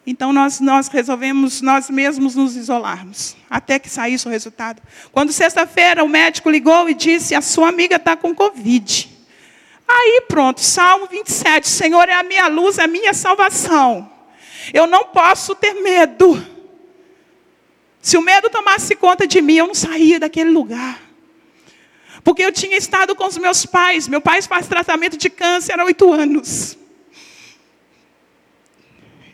[0.07, 4.81] Então nós, nós resolvemos nós mesmos nos isolarmos, até que saísse o resultado.
[5.11, 9.11] Quando sexta-feira o médico ligou e disse: A sua amiga está com Covid.
[9.89, 14.09] Aí pronto, Salmo 27, Senhor é a minha luz, é a minha salvação.
[14.73, 16.58] Eu não posso ter medo.
[18.09, 20.99] Se o medo tomasse conta de mim, eu não saía daquele lugar.
[22.25, 24.09] Porque eu tinha estado com os meus pais.
[24.09, 26.79] Meu pai faz tratamento de câncer há oito anos.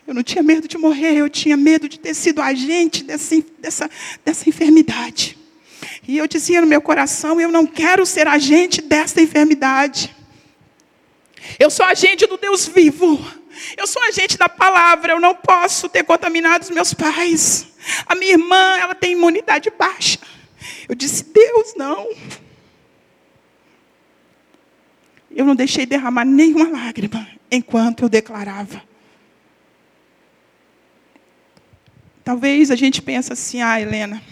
[0.04, 3.88] Eu não tinha medo de morrer, eu tinha medo de ter sido agente dessa, dessa,
[4.24, 5.38] dessa enfermidade.
[6.08, 10.12] E eu dizia no meu coração: eu não quero ser agente dessa enfermidade.
[11.60, 13.24] Eu sou agente do Deus vivo.
[13.76, 15.12] Eu sou agente da palavra.
[15.12, 17.74] Eu não posso ter contaminado os meus pais.
[18.06, 20.18] A minha irmã, ela tem imunidade baixa.
[20.88, 22.08] Eu disse, Deus, não.
[25.30, 28.82] Eu não deixei derramar nenhuma lágrima enquanto eu declarava.
[32.24, 34.22] Talvez a gente pense assim, ah, Helena,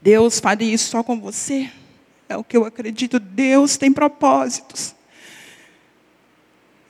[0.00, 1.70] Deus faria isso só com você.
[2.28, 3.18] É o que eu acredito.
[3.18, 4.94] Deus tem propósitos.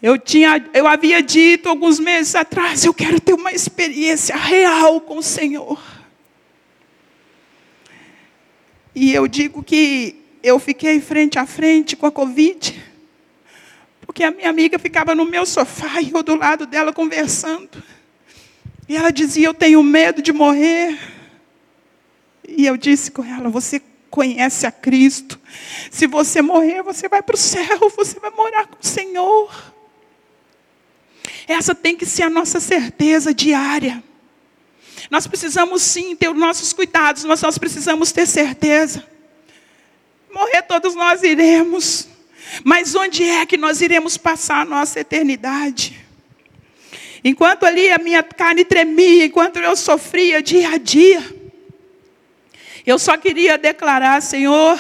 [0.03, 5.19] Eu, tinha, eu havia dito alguns meses atrás, eu quero ter uma experiência real com
[5.19, 5.81] o Senhor.
[8.95, 12.83] E eu digo que eu fiquei frente a frente com a Covid,
[14.03, 17.83] porque a minha amiga ficava no meu sofá e eu do lado dela conversando.
[18.89, 20.99] E ela dizia: Eu tenho medo de morrer.
[22.47, 25.39] E eu disse com ela: Você conhece a Cristo.
[25.91, 29.76] Se você morrer, você vai para o céu, você vai morar com o Senhor.
[31.47, 34.03] Essa tem que ser a nossa certeza diária.
[35.11, 39.07] Nós precisamos sim ter os nossos cuidados, mas nós precisamos ter certeza.
[40.33, 42.09] Morrer todos nós iremos,
[42.65, 46.05] mas onde é que nós iremos passar a nossa eternidade?
[47.23, 51.23] Enquanto ali a minha carne tremia, enquanto eu sofria dia a dia,
[52.85, 54.79] eu só queria declarar: Senhor,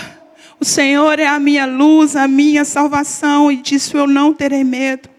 [0.60, 5.15] o Senhor é a minha luz, a minha salvação, e disso eu não terei medo.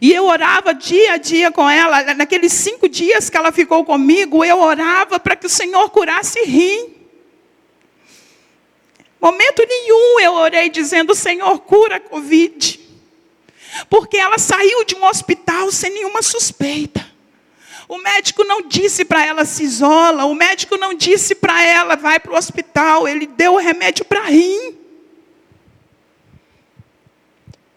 [0.00, 2.14] E eu orava dia a dia com ela.
[2.14, 6.94] Naqueles cinco dias que ela ficou comigo, eu orava para que o Senhor curasse rim.
[9.20, 12.80] Momento nenhum eu orei dizendo: Senhor, cura a Covid.
[13.88, 17.08] Porque ela saiu de um hospital sem nenhuma suspeita.
[17.88, 22.20] O médico não disse para ela se isola, o médico não disse para ela vai
[22.20, 24.79] para o hospital, ele deu o remédio para rim.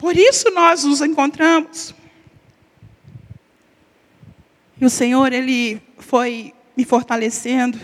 [0.04, 1.96] Por isso nós nos encontramos.
[4.78, 7.80] E o Senhor, Ele foi me fortalecendo.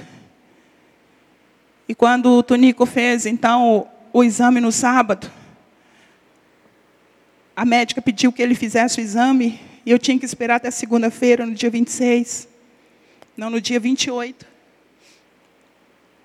[1.87, 5.31] E quando o Tonico fez, então, o, o exame no sábado,
[7.55, 11.45] a médica pediu que ele fizesse o exame, e eu tinha que esperar até segunda-feira,
[11.45, 12.49] no dia 26,
[13.37, 14.45] não no dia 28.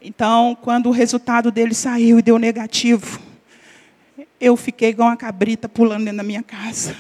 [0.03, 3.34] Então, quando o resultado dele saiu e deu negativo,
[4.41, 6.97] eu fiquei igual uma cabrita pulando dentro da minha casa.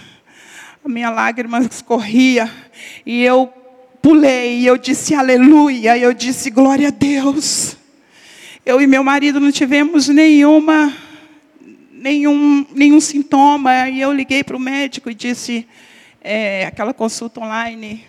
[0.85, 2.50] A minha lágrima escorria
[3.07, 3.53] e eu
[4.03, 7.77] pulei e eu disse aleluia, e eu disse glória a Deus.
[8.66, 10.92] Eu e meu marido não tivemos nenhuma,
[11.90, 15.66] nenhum, nenhum sintoma, e eu liguei para o médico e disse,
[16.20, 18.05] é, aquela consulta online,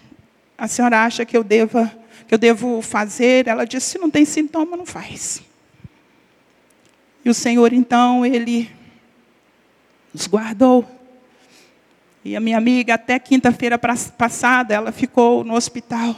[0.58, 1.92] a senhora acha que eu, deva,
[2.28, 3.48] que eu devo fazer?
[3.48, 5.42] Ela disse, se não tem sintoma, não faz.
[7.24, 8.70] E o Senhor, então, Ele
[10.16, 10.86] nos guardou.
[12.24, 16.16] E a minha amiga, até quinta-feira passada, ela ficou no hospital.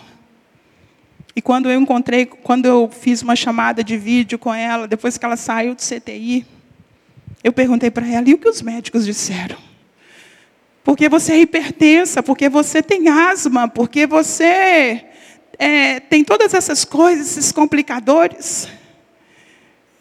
[1.35, 5.25] E quando eu encontrei, quando eu fiz uma chamada de vídeo com ela, depois que
[5.25, 6.45] ela saiu do CTI,
[7.43, 9.57] eu perguntei para ela: e o que os médicos disseram?
[10.83, 15.05] Porque você é hipertensa, porque você tem asma, porque você
[15.57, 18.69] é, tem todas essas coisas, esses complicadores.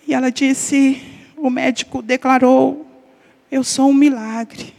[0.06, 1.02] E ela disse:
[1.36, 2.86] o médico declarou,
[3.50, 4.74] eu sou um milagre.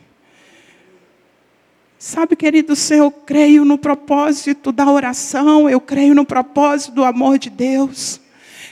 [2.00, 7.50] Sabe, queridos, eu creio no propósito da oração, eu creio no propósito do amor de
[7.50, 8.22] Deus.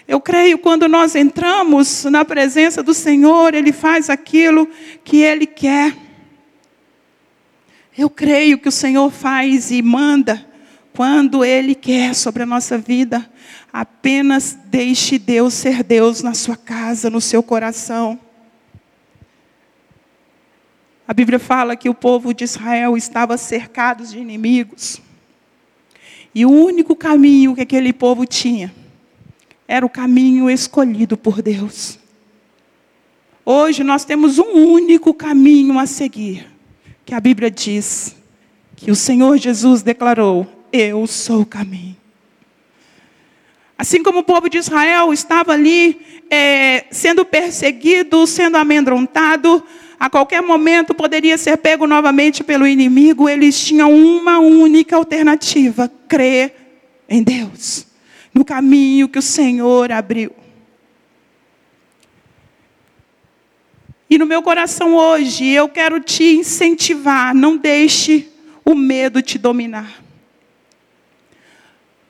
[0.08, 4.68] Eu creio quando nós entramos na presença do Senhor, Ele faz aquilo
[5.04, 5.96] que Ele quer.
[7.98, 10.46] Eu creio que o Senhor faz e manda
[10.94, 13.28] quando Ele quer sobre a nossa vida.
[13.74, 18.20] Apenas deixe Deus ser Deus na sua casa, no seu coração.
[21.08, 25.02] A Bíblia fala que o povo de Israel estava cercado de inimigos.
[26.34, 28.74] E o único caminho que aquele povo tinha
[29.68, 32.00] era o caminho escolhido por Deus.
[33.46, 36.48] Hoje nós temos um único caminho a seguir,
[37.06, 38.16] que a Bíblia diz
[38.76, 41.96] que o Senhor Jesus declarou: Eu sou o caminho.
[43.78, 49.64] Assim como o povo de Israel estava ali é, sendo perseguido, sendo amedrontado,
[50.00, 56.54] a qualquer momento poderia ser pego novamente pelo inimigo, eles tinham uma única alternativa: crer
[57.08, 57.88] em Deus,
[58.34, 60.32] no caminho que o Senhor abriu.
[64.10, 68.30] E no meu coração hoje, eu quero te incentivar, não deixe
[68.64, 70.04] o medo te dominar.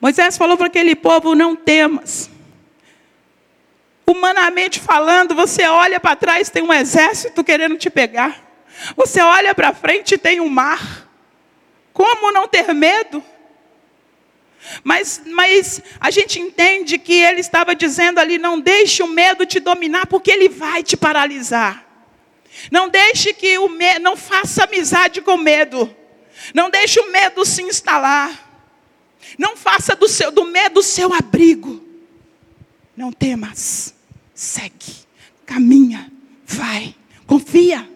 [0.00, 2.30] Moisés falou para aquele povo: não temas.
[4.08, 8.40] Humanamente falando, você olha para trás, tem um exército querendo te pegar.
[8.94, 11.08] Você olha para frente e tem um mar.
[11.92, 13.22] Como não ter medo?
[14.82, 19.60] Mas, mas a gente entende que ele estava dizendo ali: não deixe o medo te
[19.60, 21.84] dominar, porque ele vai te paralisar.
[22.70, 25.94] Não deixe que o medo, não faça amizade com medo.
[26.54, 28.44] Não deixe o medo se instalar.
[29.38, 31.82] Não faça do, seu, do medo o seu abrigo.
[32.96, 33.95] Não temas.
[34.36, 35.06] Segue.
[35.46, 36.12] Caminha.
[36.46, 36.94] Vai.
[37.26, 37.88] Confia.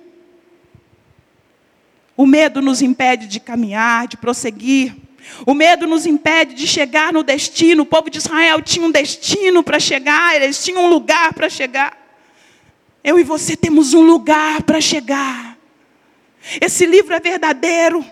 [2.17, 4.97] O medo nos impede de caminhar, de prosseguir.
[5.45, 7.83] O medo nos impede de chegar no destino.
[7.83, 11.97] O povo de Israel tinha um destino para chegar, eles tinham um lugar para chegar.
[13.05, 15.59] Eu e você temos um lugar para chegar.
[16.59, 18.05] Esse livro é verdadeiro.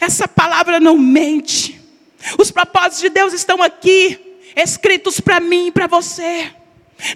[0.00, 1.80] Essa palavra não mente.
[2.38, 6.52] Os propósitos de Deus estão aqui, escritos para mim e para você.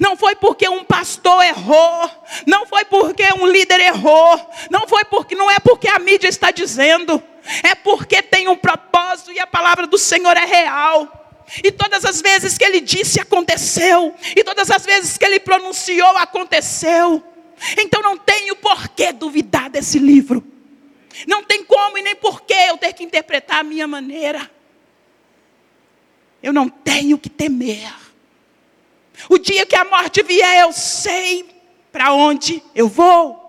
[0.01, 2.11] Não foi porque um pastor errou,
[2.47, 6.51] não foi porque um líder errou, não foi porque não é porque a mídia está
[6.51, 7.23] dizendo,
[7.63, 11.23] é porque tem um propósito e a palavra do Senhor é real.
[11.63, 16.17] E todas as vezes que ele disse aconteceu, e todas as vezes que ele pronunciou
[16.17, 17.23] aconteceu.
[17.79, 20.45] Então não tenho por que duvidar desse livro.
[21.27, 24.51] Não tem como e nem por que eu ter que interpretar a minha maneira.
[26.43, 28.06] Eu não tenho que temer.
[29.29, 31.47] O dia que a morte vier, eu sei
[31.91, 33.45] para onde eu vou.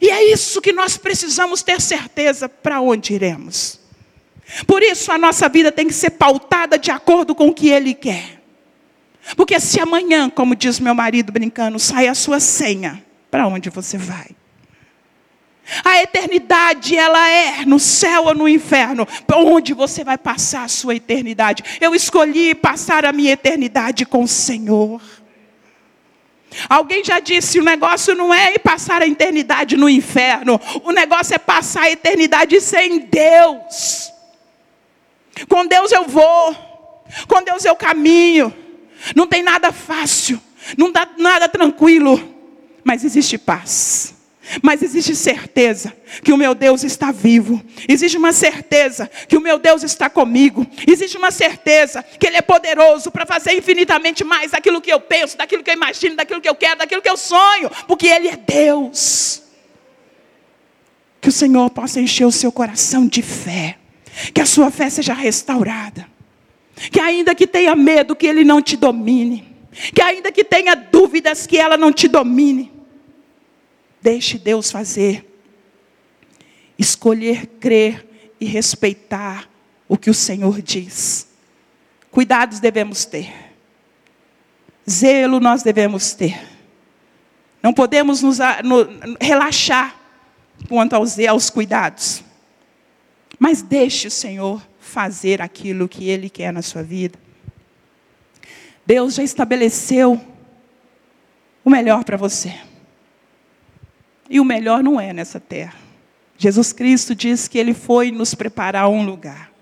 [0.00, 3.80] E é isso que nós precisamos ter certeza para onde iremos.
[4.66, 7.94] Por isso a nossa vida tem que ser pautada de acordo com o que Ele
[7.94, 8.40] quer.
[9.36, 13.96] Porque se amanhã, como diz meu marido brincando, sai a sua senha, para onde você
[13.96, 14.30] vai?
[16.02, 19.06] Eternidade, ela é no céu ou no inferno.
[19.26, 21.62] Para onde você vai passar a sua eternidade?
[21.80, 25.00] Eu escolhi passar a minha eternidade com o Senhor.
[26.68, 31.34] Alguém já disse: o negócio não é ir passar a eternidade no inferno, o negócio
[31.34, 34.12] é passar a eternidade sem Deus.
[35.48, 36.54] Com Deus eu vou,
[37.26, 38.54] com Deus eu caminho.
[39.16, 40.40] Não tem nada fácil,
[40.76, 42.20] não dá nada tranquilo,
[42.84, 44.11] mas existe paz.
[44.60, 47.62] Mas existe certeza que o meu Deus está vivo.
[47.88, 50.66] Existe uma certeza que o meu Deus está comigo.
[50.86, 55.38] Existe uma certeza que Ele é poderoso para fazer infinitamente mais daquilo que eu penso,
[55.38, 58.36] daquilo que eu imagino, daquilo que eu quero, daquilo que eu sonho, porque Ele é
[58.36, 59.42] Deus.
[61.20, 63.76] Que o Senhor possa encher o seu coração de fé,
[64.34, 66.06] que a sua fé seja restaurada,
[66.90, 69.48] que ainda que tenha medo, que Ele não te domine,
[69.94, 72.81] que ainda que tenha dúvidas, que ela não te domine
[74.02, 75.24] Deixe Deus fazer.
[76.76, 79.48] Escolher crer e respeitar
[79.88, 81.28] o que o Senhor diz.
[82.10, 83.32] Cuidados devemos ter.
[84.90, 86.42] Zelo nós devemos ter.
[87.62, 89.96] Não podemos nos no, relaxar
[90.68, 92.24] quanto aos, aos cuidados.
[93.38, 97.18] Mas deixe o Senhor fazer aquilo que Ele quer na sua vida.
[98.84, 100.20] Deus já estabeleceu
[101.64, 102.71] o melhor para você.
[104.32, 105.74] E o melhor não é nessa terra.
[106.38, 109.52] Jesus Cristo diz que Ele foi nos preparar um lugar.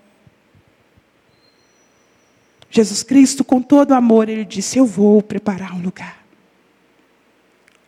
[2.69, 6.23] Jesus Cristo, com todo amor, Ele disse: Eu vou preparar um lugar.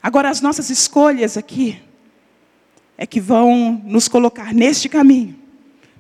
[0.02, 1.82] Agora, as nossas escolhas aqui
[2.98, 5.40] é que vão nos colocar neste caminho,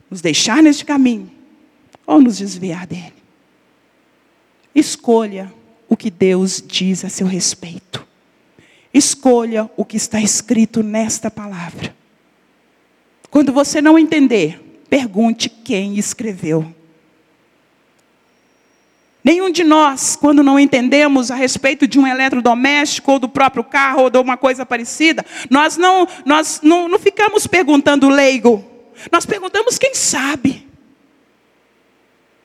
[0.09, 1.31] nos deixar neste caminho,
[2.05, 3.13] ou nos desviar dele.
[4.75, 5.49] Escolha
[5.87, 8.05] o que Deus diz a seu respeito.
[8.93, 11.95] Escolha o que está escrito nesta palavra.
[13.31, 16.73] Quando você não entender, pergunte quem escreveu.
[19.23, 24.03] Nenhum de nós, quando não entendemos a respeito de um eletrodoméstico ou do próprio carro
[24.03, 28.63] ou de uma coisa parecida, nós não, nós não, não ficamos perguntando leigo.
[29.11, 30.67] Nós perguntamos quem sabe.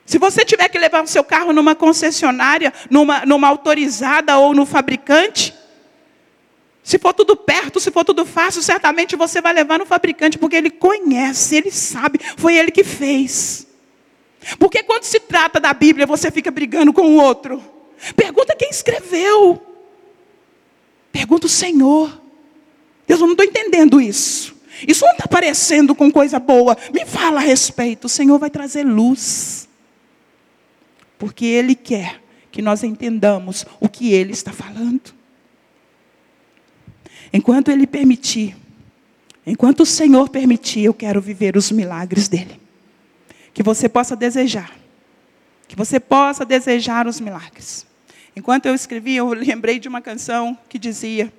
[0.07, 4.65] Se você tiver que levar o seu carro numa concessionária, numa, numa autorizada ou no
[4.65, 5.53] fabricante,
[6.89, 10.57] se for tudo perto, se for tudo fácil, certamente você vai levar no fabricante, porque
[10.57, 13.67] ele conhece, ele sabe, foi ele que fez.
[14.59, 17.63] Porque quando se trata da Bíblia, você fica brigando com o outro.
[18.17, 19.63] Pergunta quem escreveu.
[21.13, 22.23] Pergunta o Senhor.
[23.07, 24.57] Deus, eu não estou entendendo isso.
[24.89, 26.75] Isso não está parecendo com coisa boa.
[26.91, 28.07] Me fala a respeito.
[28.07, 29.69] O Senhor vai trazer luz.
[31.19, 35.18] Porque Ele quer que nós entendamos o que Ele está falando.
[37.33, 38.57] Enquanto Ele permitir,
[39.47, 42.61] enquanto o Senhor permitir, eu quero viver os milagres dEle.
[43.53, 44.73] Que você possa desejar.
[45.67, 47.87] Que você possa desejar os milagres.
[48.35, 51.33] Enquanto eu escrevi, eu lembrei de uma canção que dizia: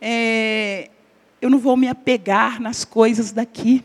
[0.00, 0.90] é,
[1.40, 3.82] Eu não vou me apegar nas coisas daqui.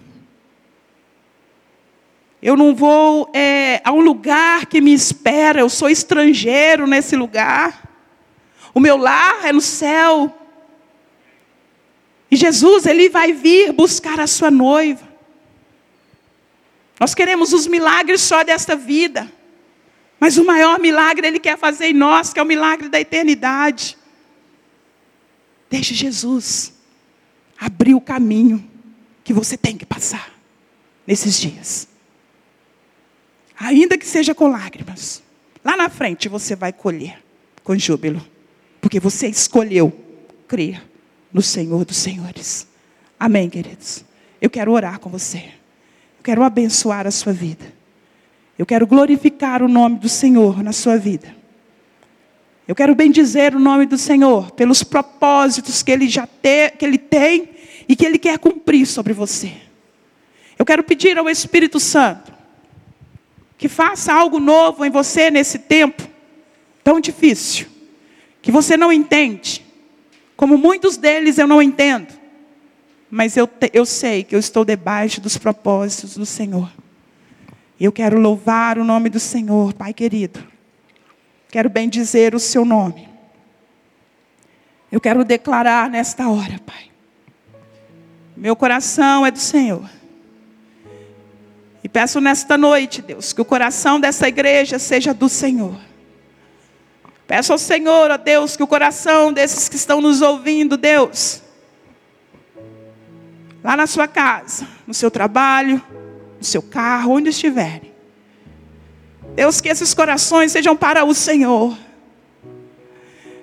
[2.42, 7.88] Eu não vou é, a um lugar que me espera, eu sou estrangeiro nesse lugar.
[8.74, 10.41] O meu lar é no céu.
[12.32, 15.06] E Jesus, ele vai vir buscar a sua noiva.
[16.98, 19.30] Nós queremos os milagres só desta vida.
[20.18, 23.98] Mas o maior milagre ele quer fazer em nós, que é o milagre da eternidade.
[25.70, 26.74] Deixe Jesus
[27.60, 28.66] abrir o caminho
[29.24, 30.32] que você tem que passar
[31.06, 31.88] nesses dias.
[33.60, 35.22] Ainda que seja com lágrimas,
[35.66, 37.22] lá na frente você vai colher
[37.64, 38.26] com júbilo,
[38.80, 39.92] porque você escolheu
[40.48, 40.91] crer
[41.34, 42.68] no Senhor dos Senhores.
[43.20, 44.04] Amém, queridos?
[44.42, 45.38] Eu quero orar com você.
[46.18, 47.74] Eu quero abençoar a sua vida.
[48.58, 51.36] Eu quero glorificar o nome do Senhor na sua vida.
[52.68, 56.98] Eu quero bendizer o nome do Senhor pelos propósitos que Ele já te, que Ele
[56.98, 57.50] tem
[57.88, 59.52] e que Ele quer cumprir sobre você.
[60.58, 62.32] Eu quero pedir ao Espírito Santo
[63.58, 66.08] que faça algo novo em você nesse tempo
[66.84, 67.68] tão difícil,
[68.42, 69.64] que você não entende,
[70.42, 72.12] como muitos deles eu não entendo,
[73.12, 76.68] mas eu, eu sei que eu estou debaixo dos propósitos do Senhor.
[77.80, 80.44] Eu quero louvar o nome do Senhor, Pai querido.
[81.52, 83.08] Quero bendizer o seu nome.
[84.92, 86.90] Eu quero declarar nesta hora, Pai.
[88.36, 89.88] Meu coração é do Senhor.
[91.84, 95.80] E peço nesta noite, Deus, que o coração dessa igreja seja do Senhor.
[97.32, 101.42] Peço ao Senhor, ó Deus, que o coração desses que estão nos ouvindo, Deus,
[103.64, 105.82] lá na sua casa, no seu trabalho,
[106.38, 107.94] no seu carro, onde estiverem.
[109.34, 111.78] Deus, que esses corações sejam para o Senhor.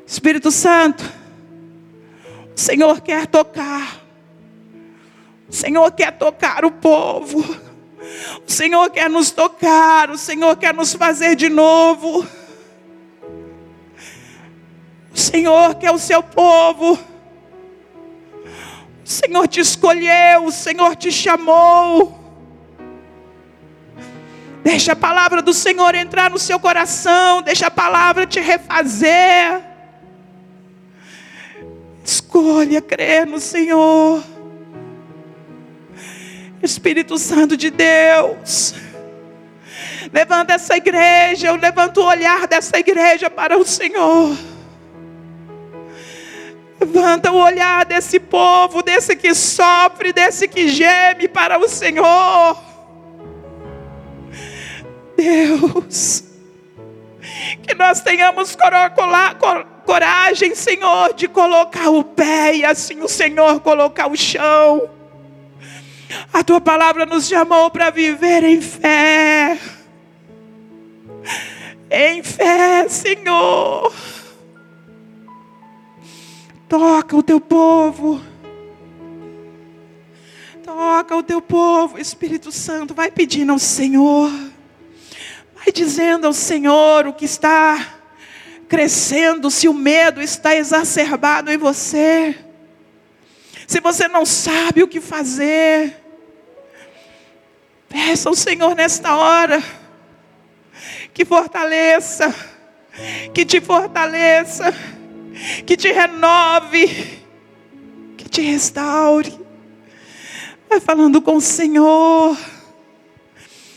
[0.06, 1.10] Espírito Santo,
[2.54, 4.02] o Senhor quer tocar.
[5.48, 7.40] O Senhor quer tocar o povo.
[8.46, 10.10] O Senhor quer nos tocar.
[10.10, 12.28] O Senhor quer nos fazer de novo.
[15.18, 16.98] Senhor quer o seu povo.
[19.04, 20.44] O Senhor te escolheu.
[20.44, 22.18] O Senhor te chamou.
[24.62, 27.42] Deixa a palavra do Senhor entrar no seu coração.
[27.42, 29.62] Deixa a palavra te refazer.
[32.04, 34.22] Escolha crer no Senhor.
[36.62, 38.74] Espírito Santo de Deus.
[40.12, 44.36] Levanta essa igreja, eu levanto o olhar dessa igreja para o Senhor.
[46.80, 52.56] Levanta o olhar desse povo, desse que sofre, desse que geme para o Senhor.
[55.16, 56.22] Deus,
[57.62, 58.56] que nós tenhamos
[59.84, 64.88] coragem, Senhor, de colocar o pé e assim o Senhor colocar o chão.
[66.32, 69.58] A tua palavra nos chamou para viver em fé.
[71.90, 73.92] Em fé, Senhor.
[76.68, 78.20] Toca o teu povo.
[80.62, 82.94] Toca o teu povo, Espírito Santo.
[82.94, 84.30] Vai pedindo ao Senhor.
[85.54, 87.94] Vai dizendo ao Senhor o que está
[88.68, 92.36] crescendo, se o medo está exacerbado em você.
[93.66, 95.96] Se você não sabe o que fazer,
[97.88, 99.62] peça ao Senhor nesta hora
[101.14, 102.34] que fortaleça,
[103.34, 104.72] que te fortaleça,
[105.64, 106.86] que te renove,
[108.16, 109.32] que te restaure.
[110.68, 112.36] Vai falando com o Senhor.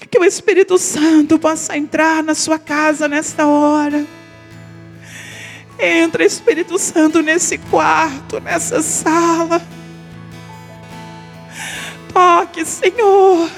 [0.10, 4.06] Que o Espírito Santo possa entrar na sua casa nesta hora.
[5.80, 9.62] Entra, Espírito Santo, nesse quarto, nessa sala.
[12.14, 13.50] Toque, Senhor.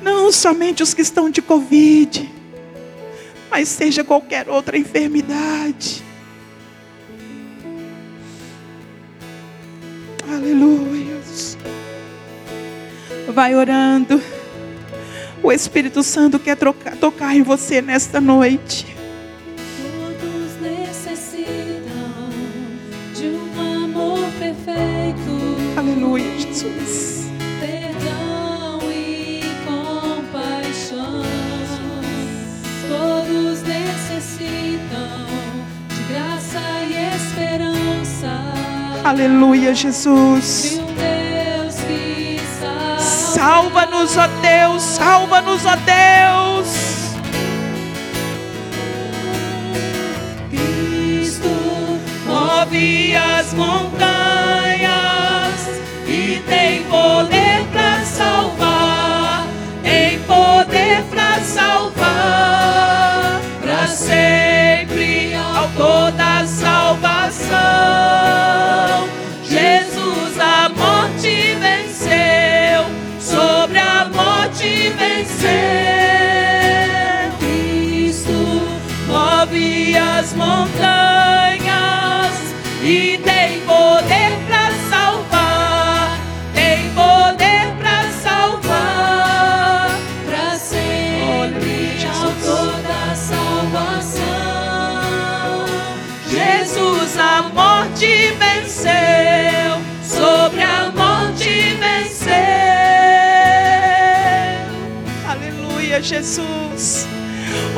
[0.00, 2.41] Não somente os que estão de Covid
[3.52, 6.02] mas seja qualquer outra enfermidade.
[10.26, 11.20] Aleluia.
[13.28, 14.22] Vai orando.
[15.42, 18.86] O Espírito Santo quer trocar, tocar em você nesta noite.
[19.82, 22.30] Todos necessitam
[23.14, 25.76] de um amor perfeito.
[25.76, 27.11] Aleluia, Jesus.
[39.04, 40.80] Aleluia, Jesus.
[43.00, 46.68] Salva-nos, ó Deus, salva-nos, ó Deus.
[50.50, 51.48] Cristo
[52.26, 54.21] move as montanhas.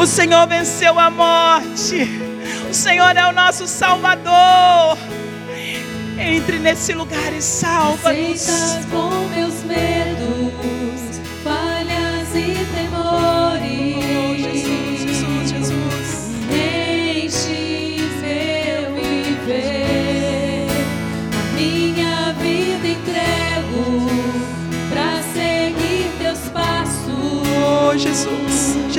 [0.05, 2.07] O Senhor venceu a morte.
[2.71, 4.99] O Senhor é o nosso Salvador.
[6.19, 8.47] Entre nesse lugar e salva-nos.
[8.91, 10.34] com meus medos.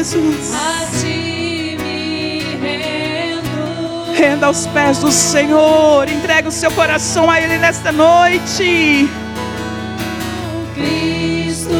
[0.05, 0.53] Jesus.
[0.53, 4.13] A ti me rendo.
[4.13, 6.07] Renda aos pés do Senhor.
[6.07, 9.09] Entrega o seu coração a Ele nesta noite.
[10.75, 11.73] Cristo,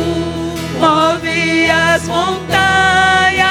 [0.80, 3.47] move as montanhas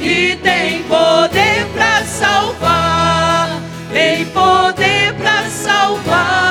[0.00, 3.60] e tem poder para salvar.
[3.92, 6.41] Tem poder para salvar.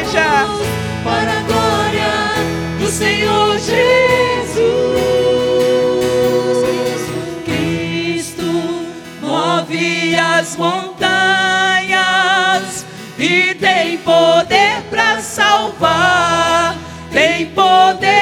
[0.00, 0.46] igreja.
[1.04, 2.12] Para a glória
[2.78, 3.80] do Senhor Jesus.
[7.44, 8.44] Cristo
[9.20, 12.00] move as montanhas
[13.18, 16.76] e tem poder para salvar.
[17.12, 18.19] Tem poder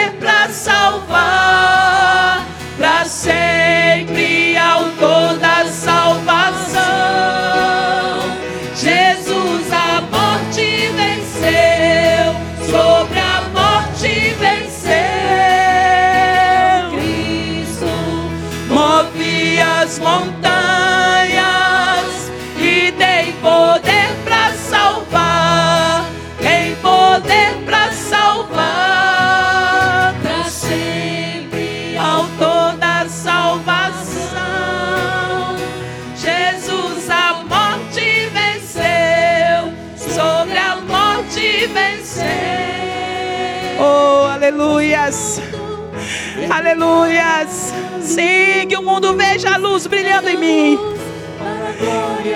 [46.69, 47.73] Aleluias.
[48.03, 50.79] Sim, que o mundo veja a luz brilhando em mim.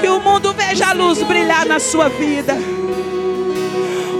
[0.01, 2.57] Que o mundo veja a luz brilhar na sua vida.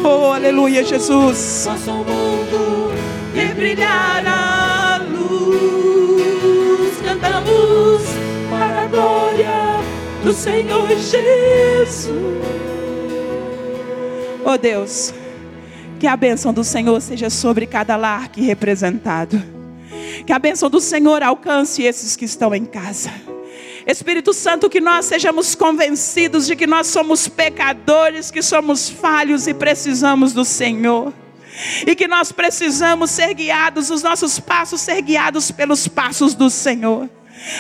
[0.05, 1.63] Oh, aleluia, Jesus.
[1.65, 2.93] Faça o mundo
[3.57, 6.93] brilhar a luz.
[7.03, 8.03] Cantamos
[8.51, 9.81] para a glória
[10.23, 12.11] do Senhor Jesus.
[14.45, 15.15] Oh, Deus.
[15.99, 19.52] Que a bênção do Senhor seja sobre cada lar que representado.
[20.27, 23.11] Que a bênção do Senhor alcance esses que estão em casa.
[23.87, 29.55] Espírito Santo, que nós sejamos convencidos de que nós somos pecadores, que somos falhos e
[29.55, 31.13] precisamos do Senhor.
[31.87, 37.11] E que nós precisamos ser guiados, os nossos passos ser guiados pelos passos do Senhor.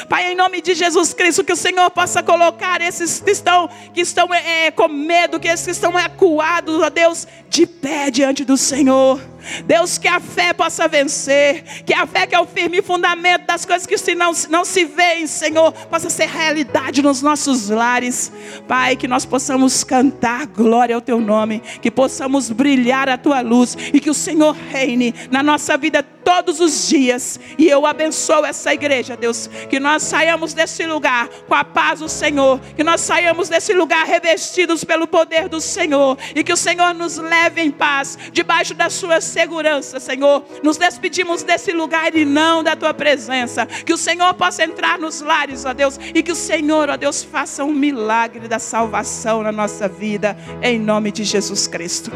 [0.08, 4.00] Pai, em nome de Jesus Cristo, que o Senhor possa colocar esses que estão, que
[4.00, 8.56] estão é, com medo, que esses que estão acuados, ó Deus, de pé diante do
[8.56, 9.20] Senhor.
[9.64, 13.64] Deus, que a fé possa vencer, que a fé que é o firme fundamento das
[13.64, 18.32] coisas que se não, não se veem, Senhor, possa ser realidade nos nossos lares.
[18.66, 23.76] Pai, que nós possamos cantar glória ao Teu nome, que possamos brilhar a Tua luz
[23.92, 27.38] e que o Senhor reine na nossa vida todos os dias.
[27.58, 32.08] E eu abençoo essa igreja, Deus, que nós saiamos desse lugar com a paz do
[32.08, 36.94] Senhor, que nós saiamos desse lugar revestidos pelo poder do Senhor e que o Senhor
[36.94, 40.44] nos leve em paz, debaixo das suas segurança, Senhor.
[40.62, 43.66] Nos despedimos desse lugar e não da tua presença.
[43.66, 47.22] Que o Senhor possa entrar nos lares, ó Deus, e que o Senhor, ó Deus,
[47.24, 52.12] faça um milagre da salvação na nossa vida, em nome de Jesus Cristo.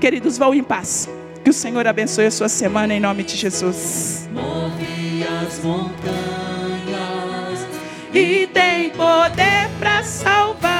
[0.00, 1.08] Queridos, vão em paz.
[1.44, 4.28] Que o Senhor abençoe a sua semana em nome de Jesus.
[4.32, 6.08] Move as montanhas
[8.12, 10.78] E tem poder para salvar.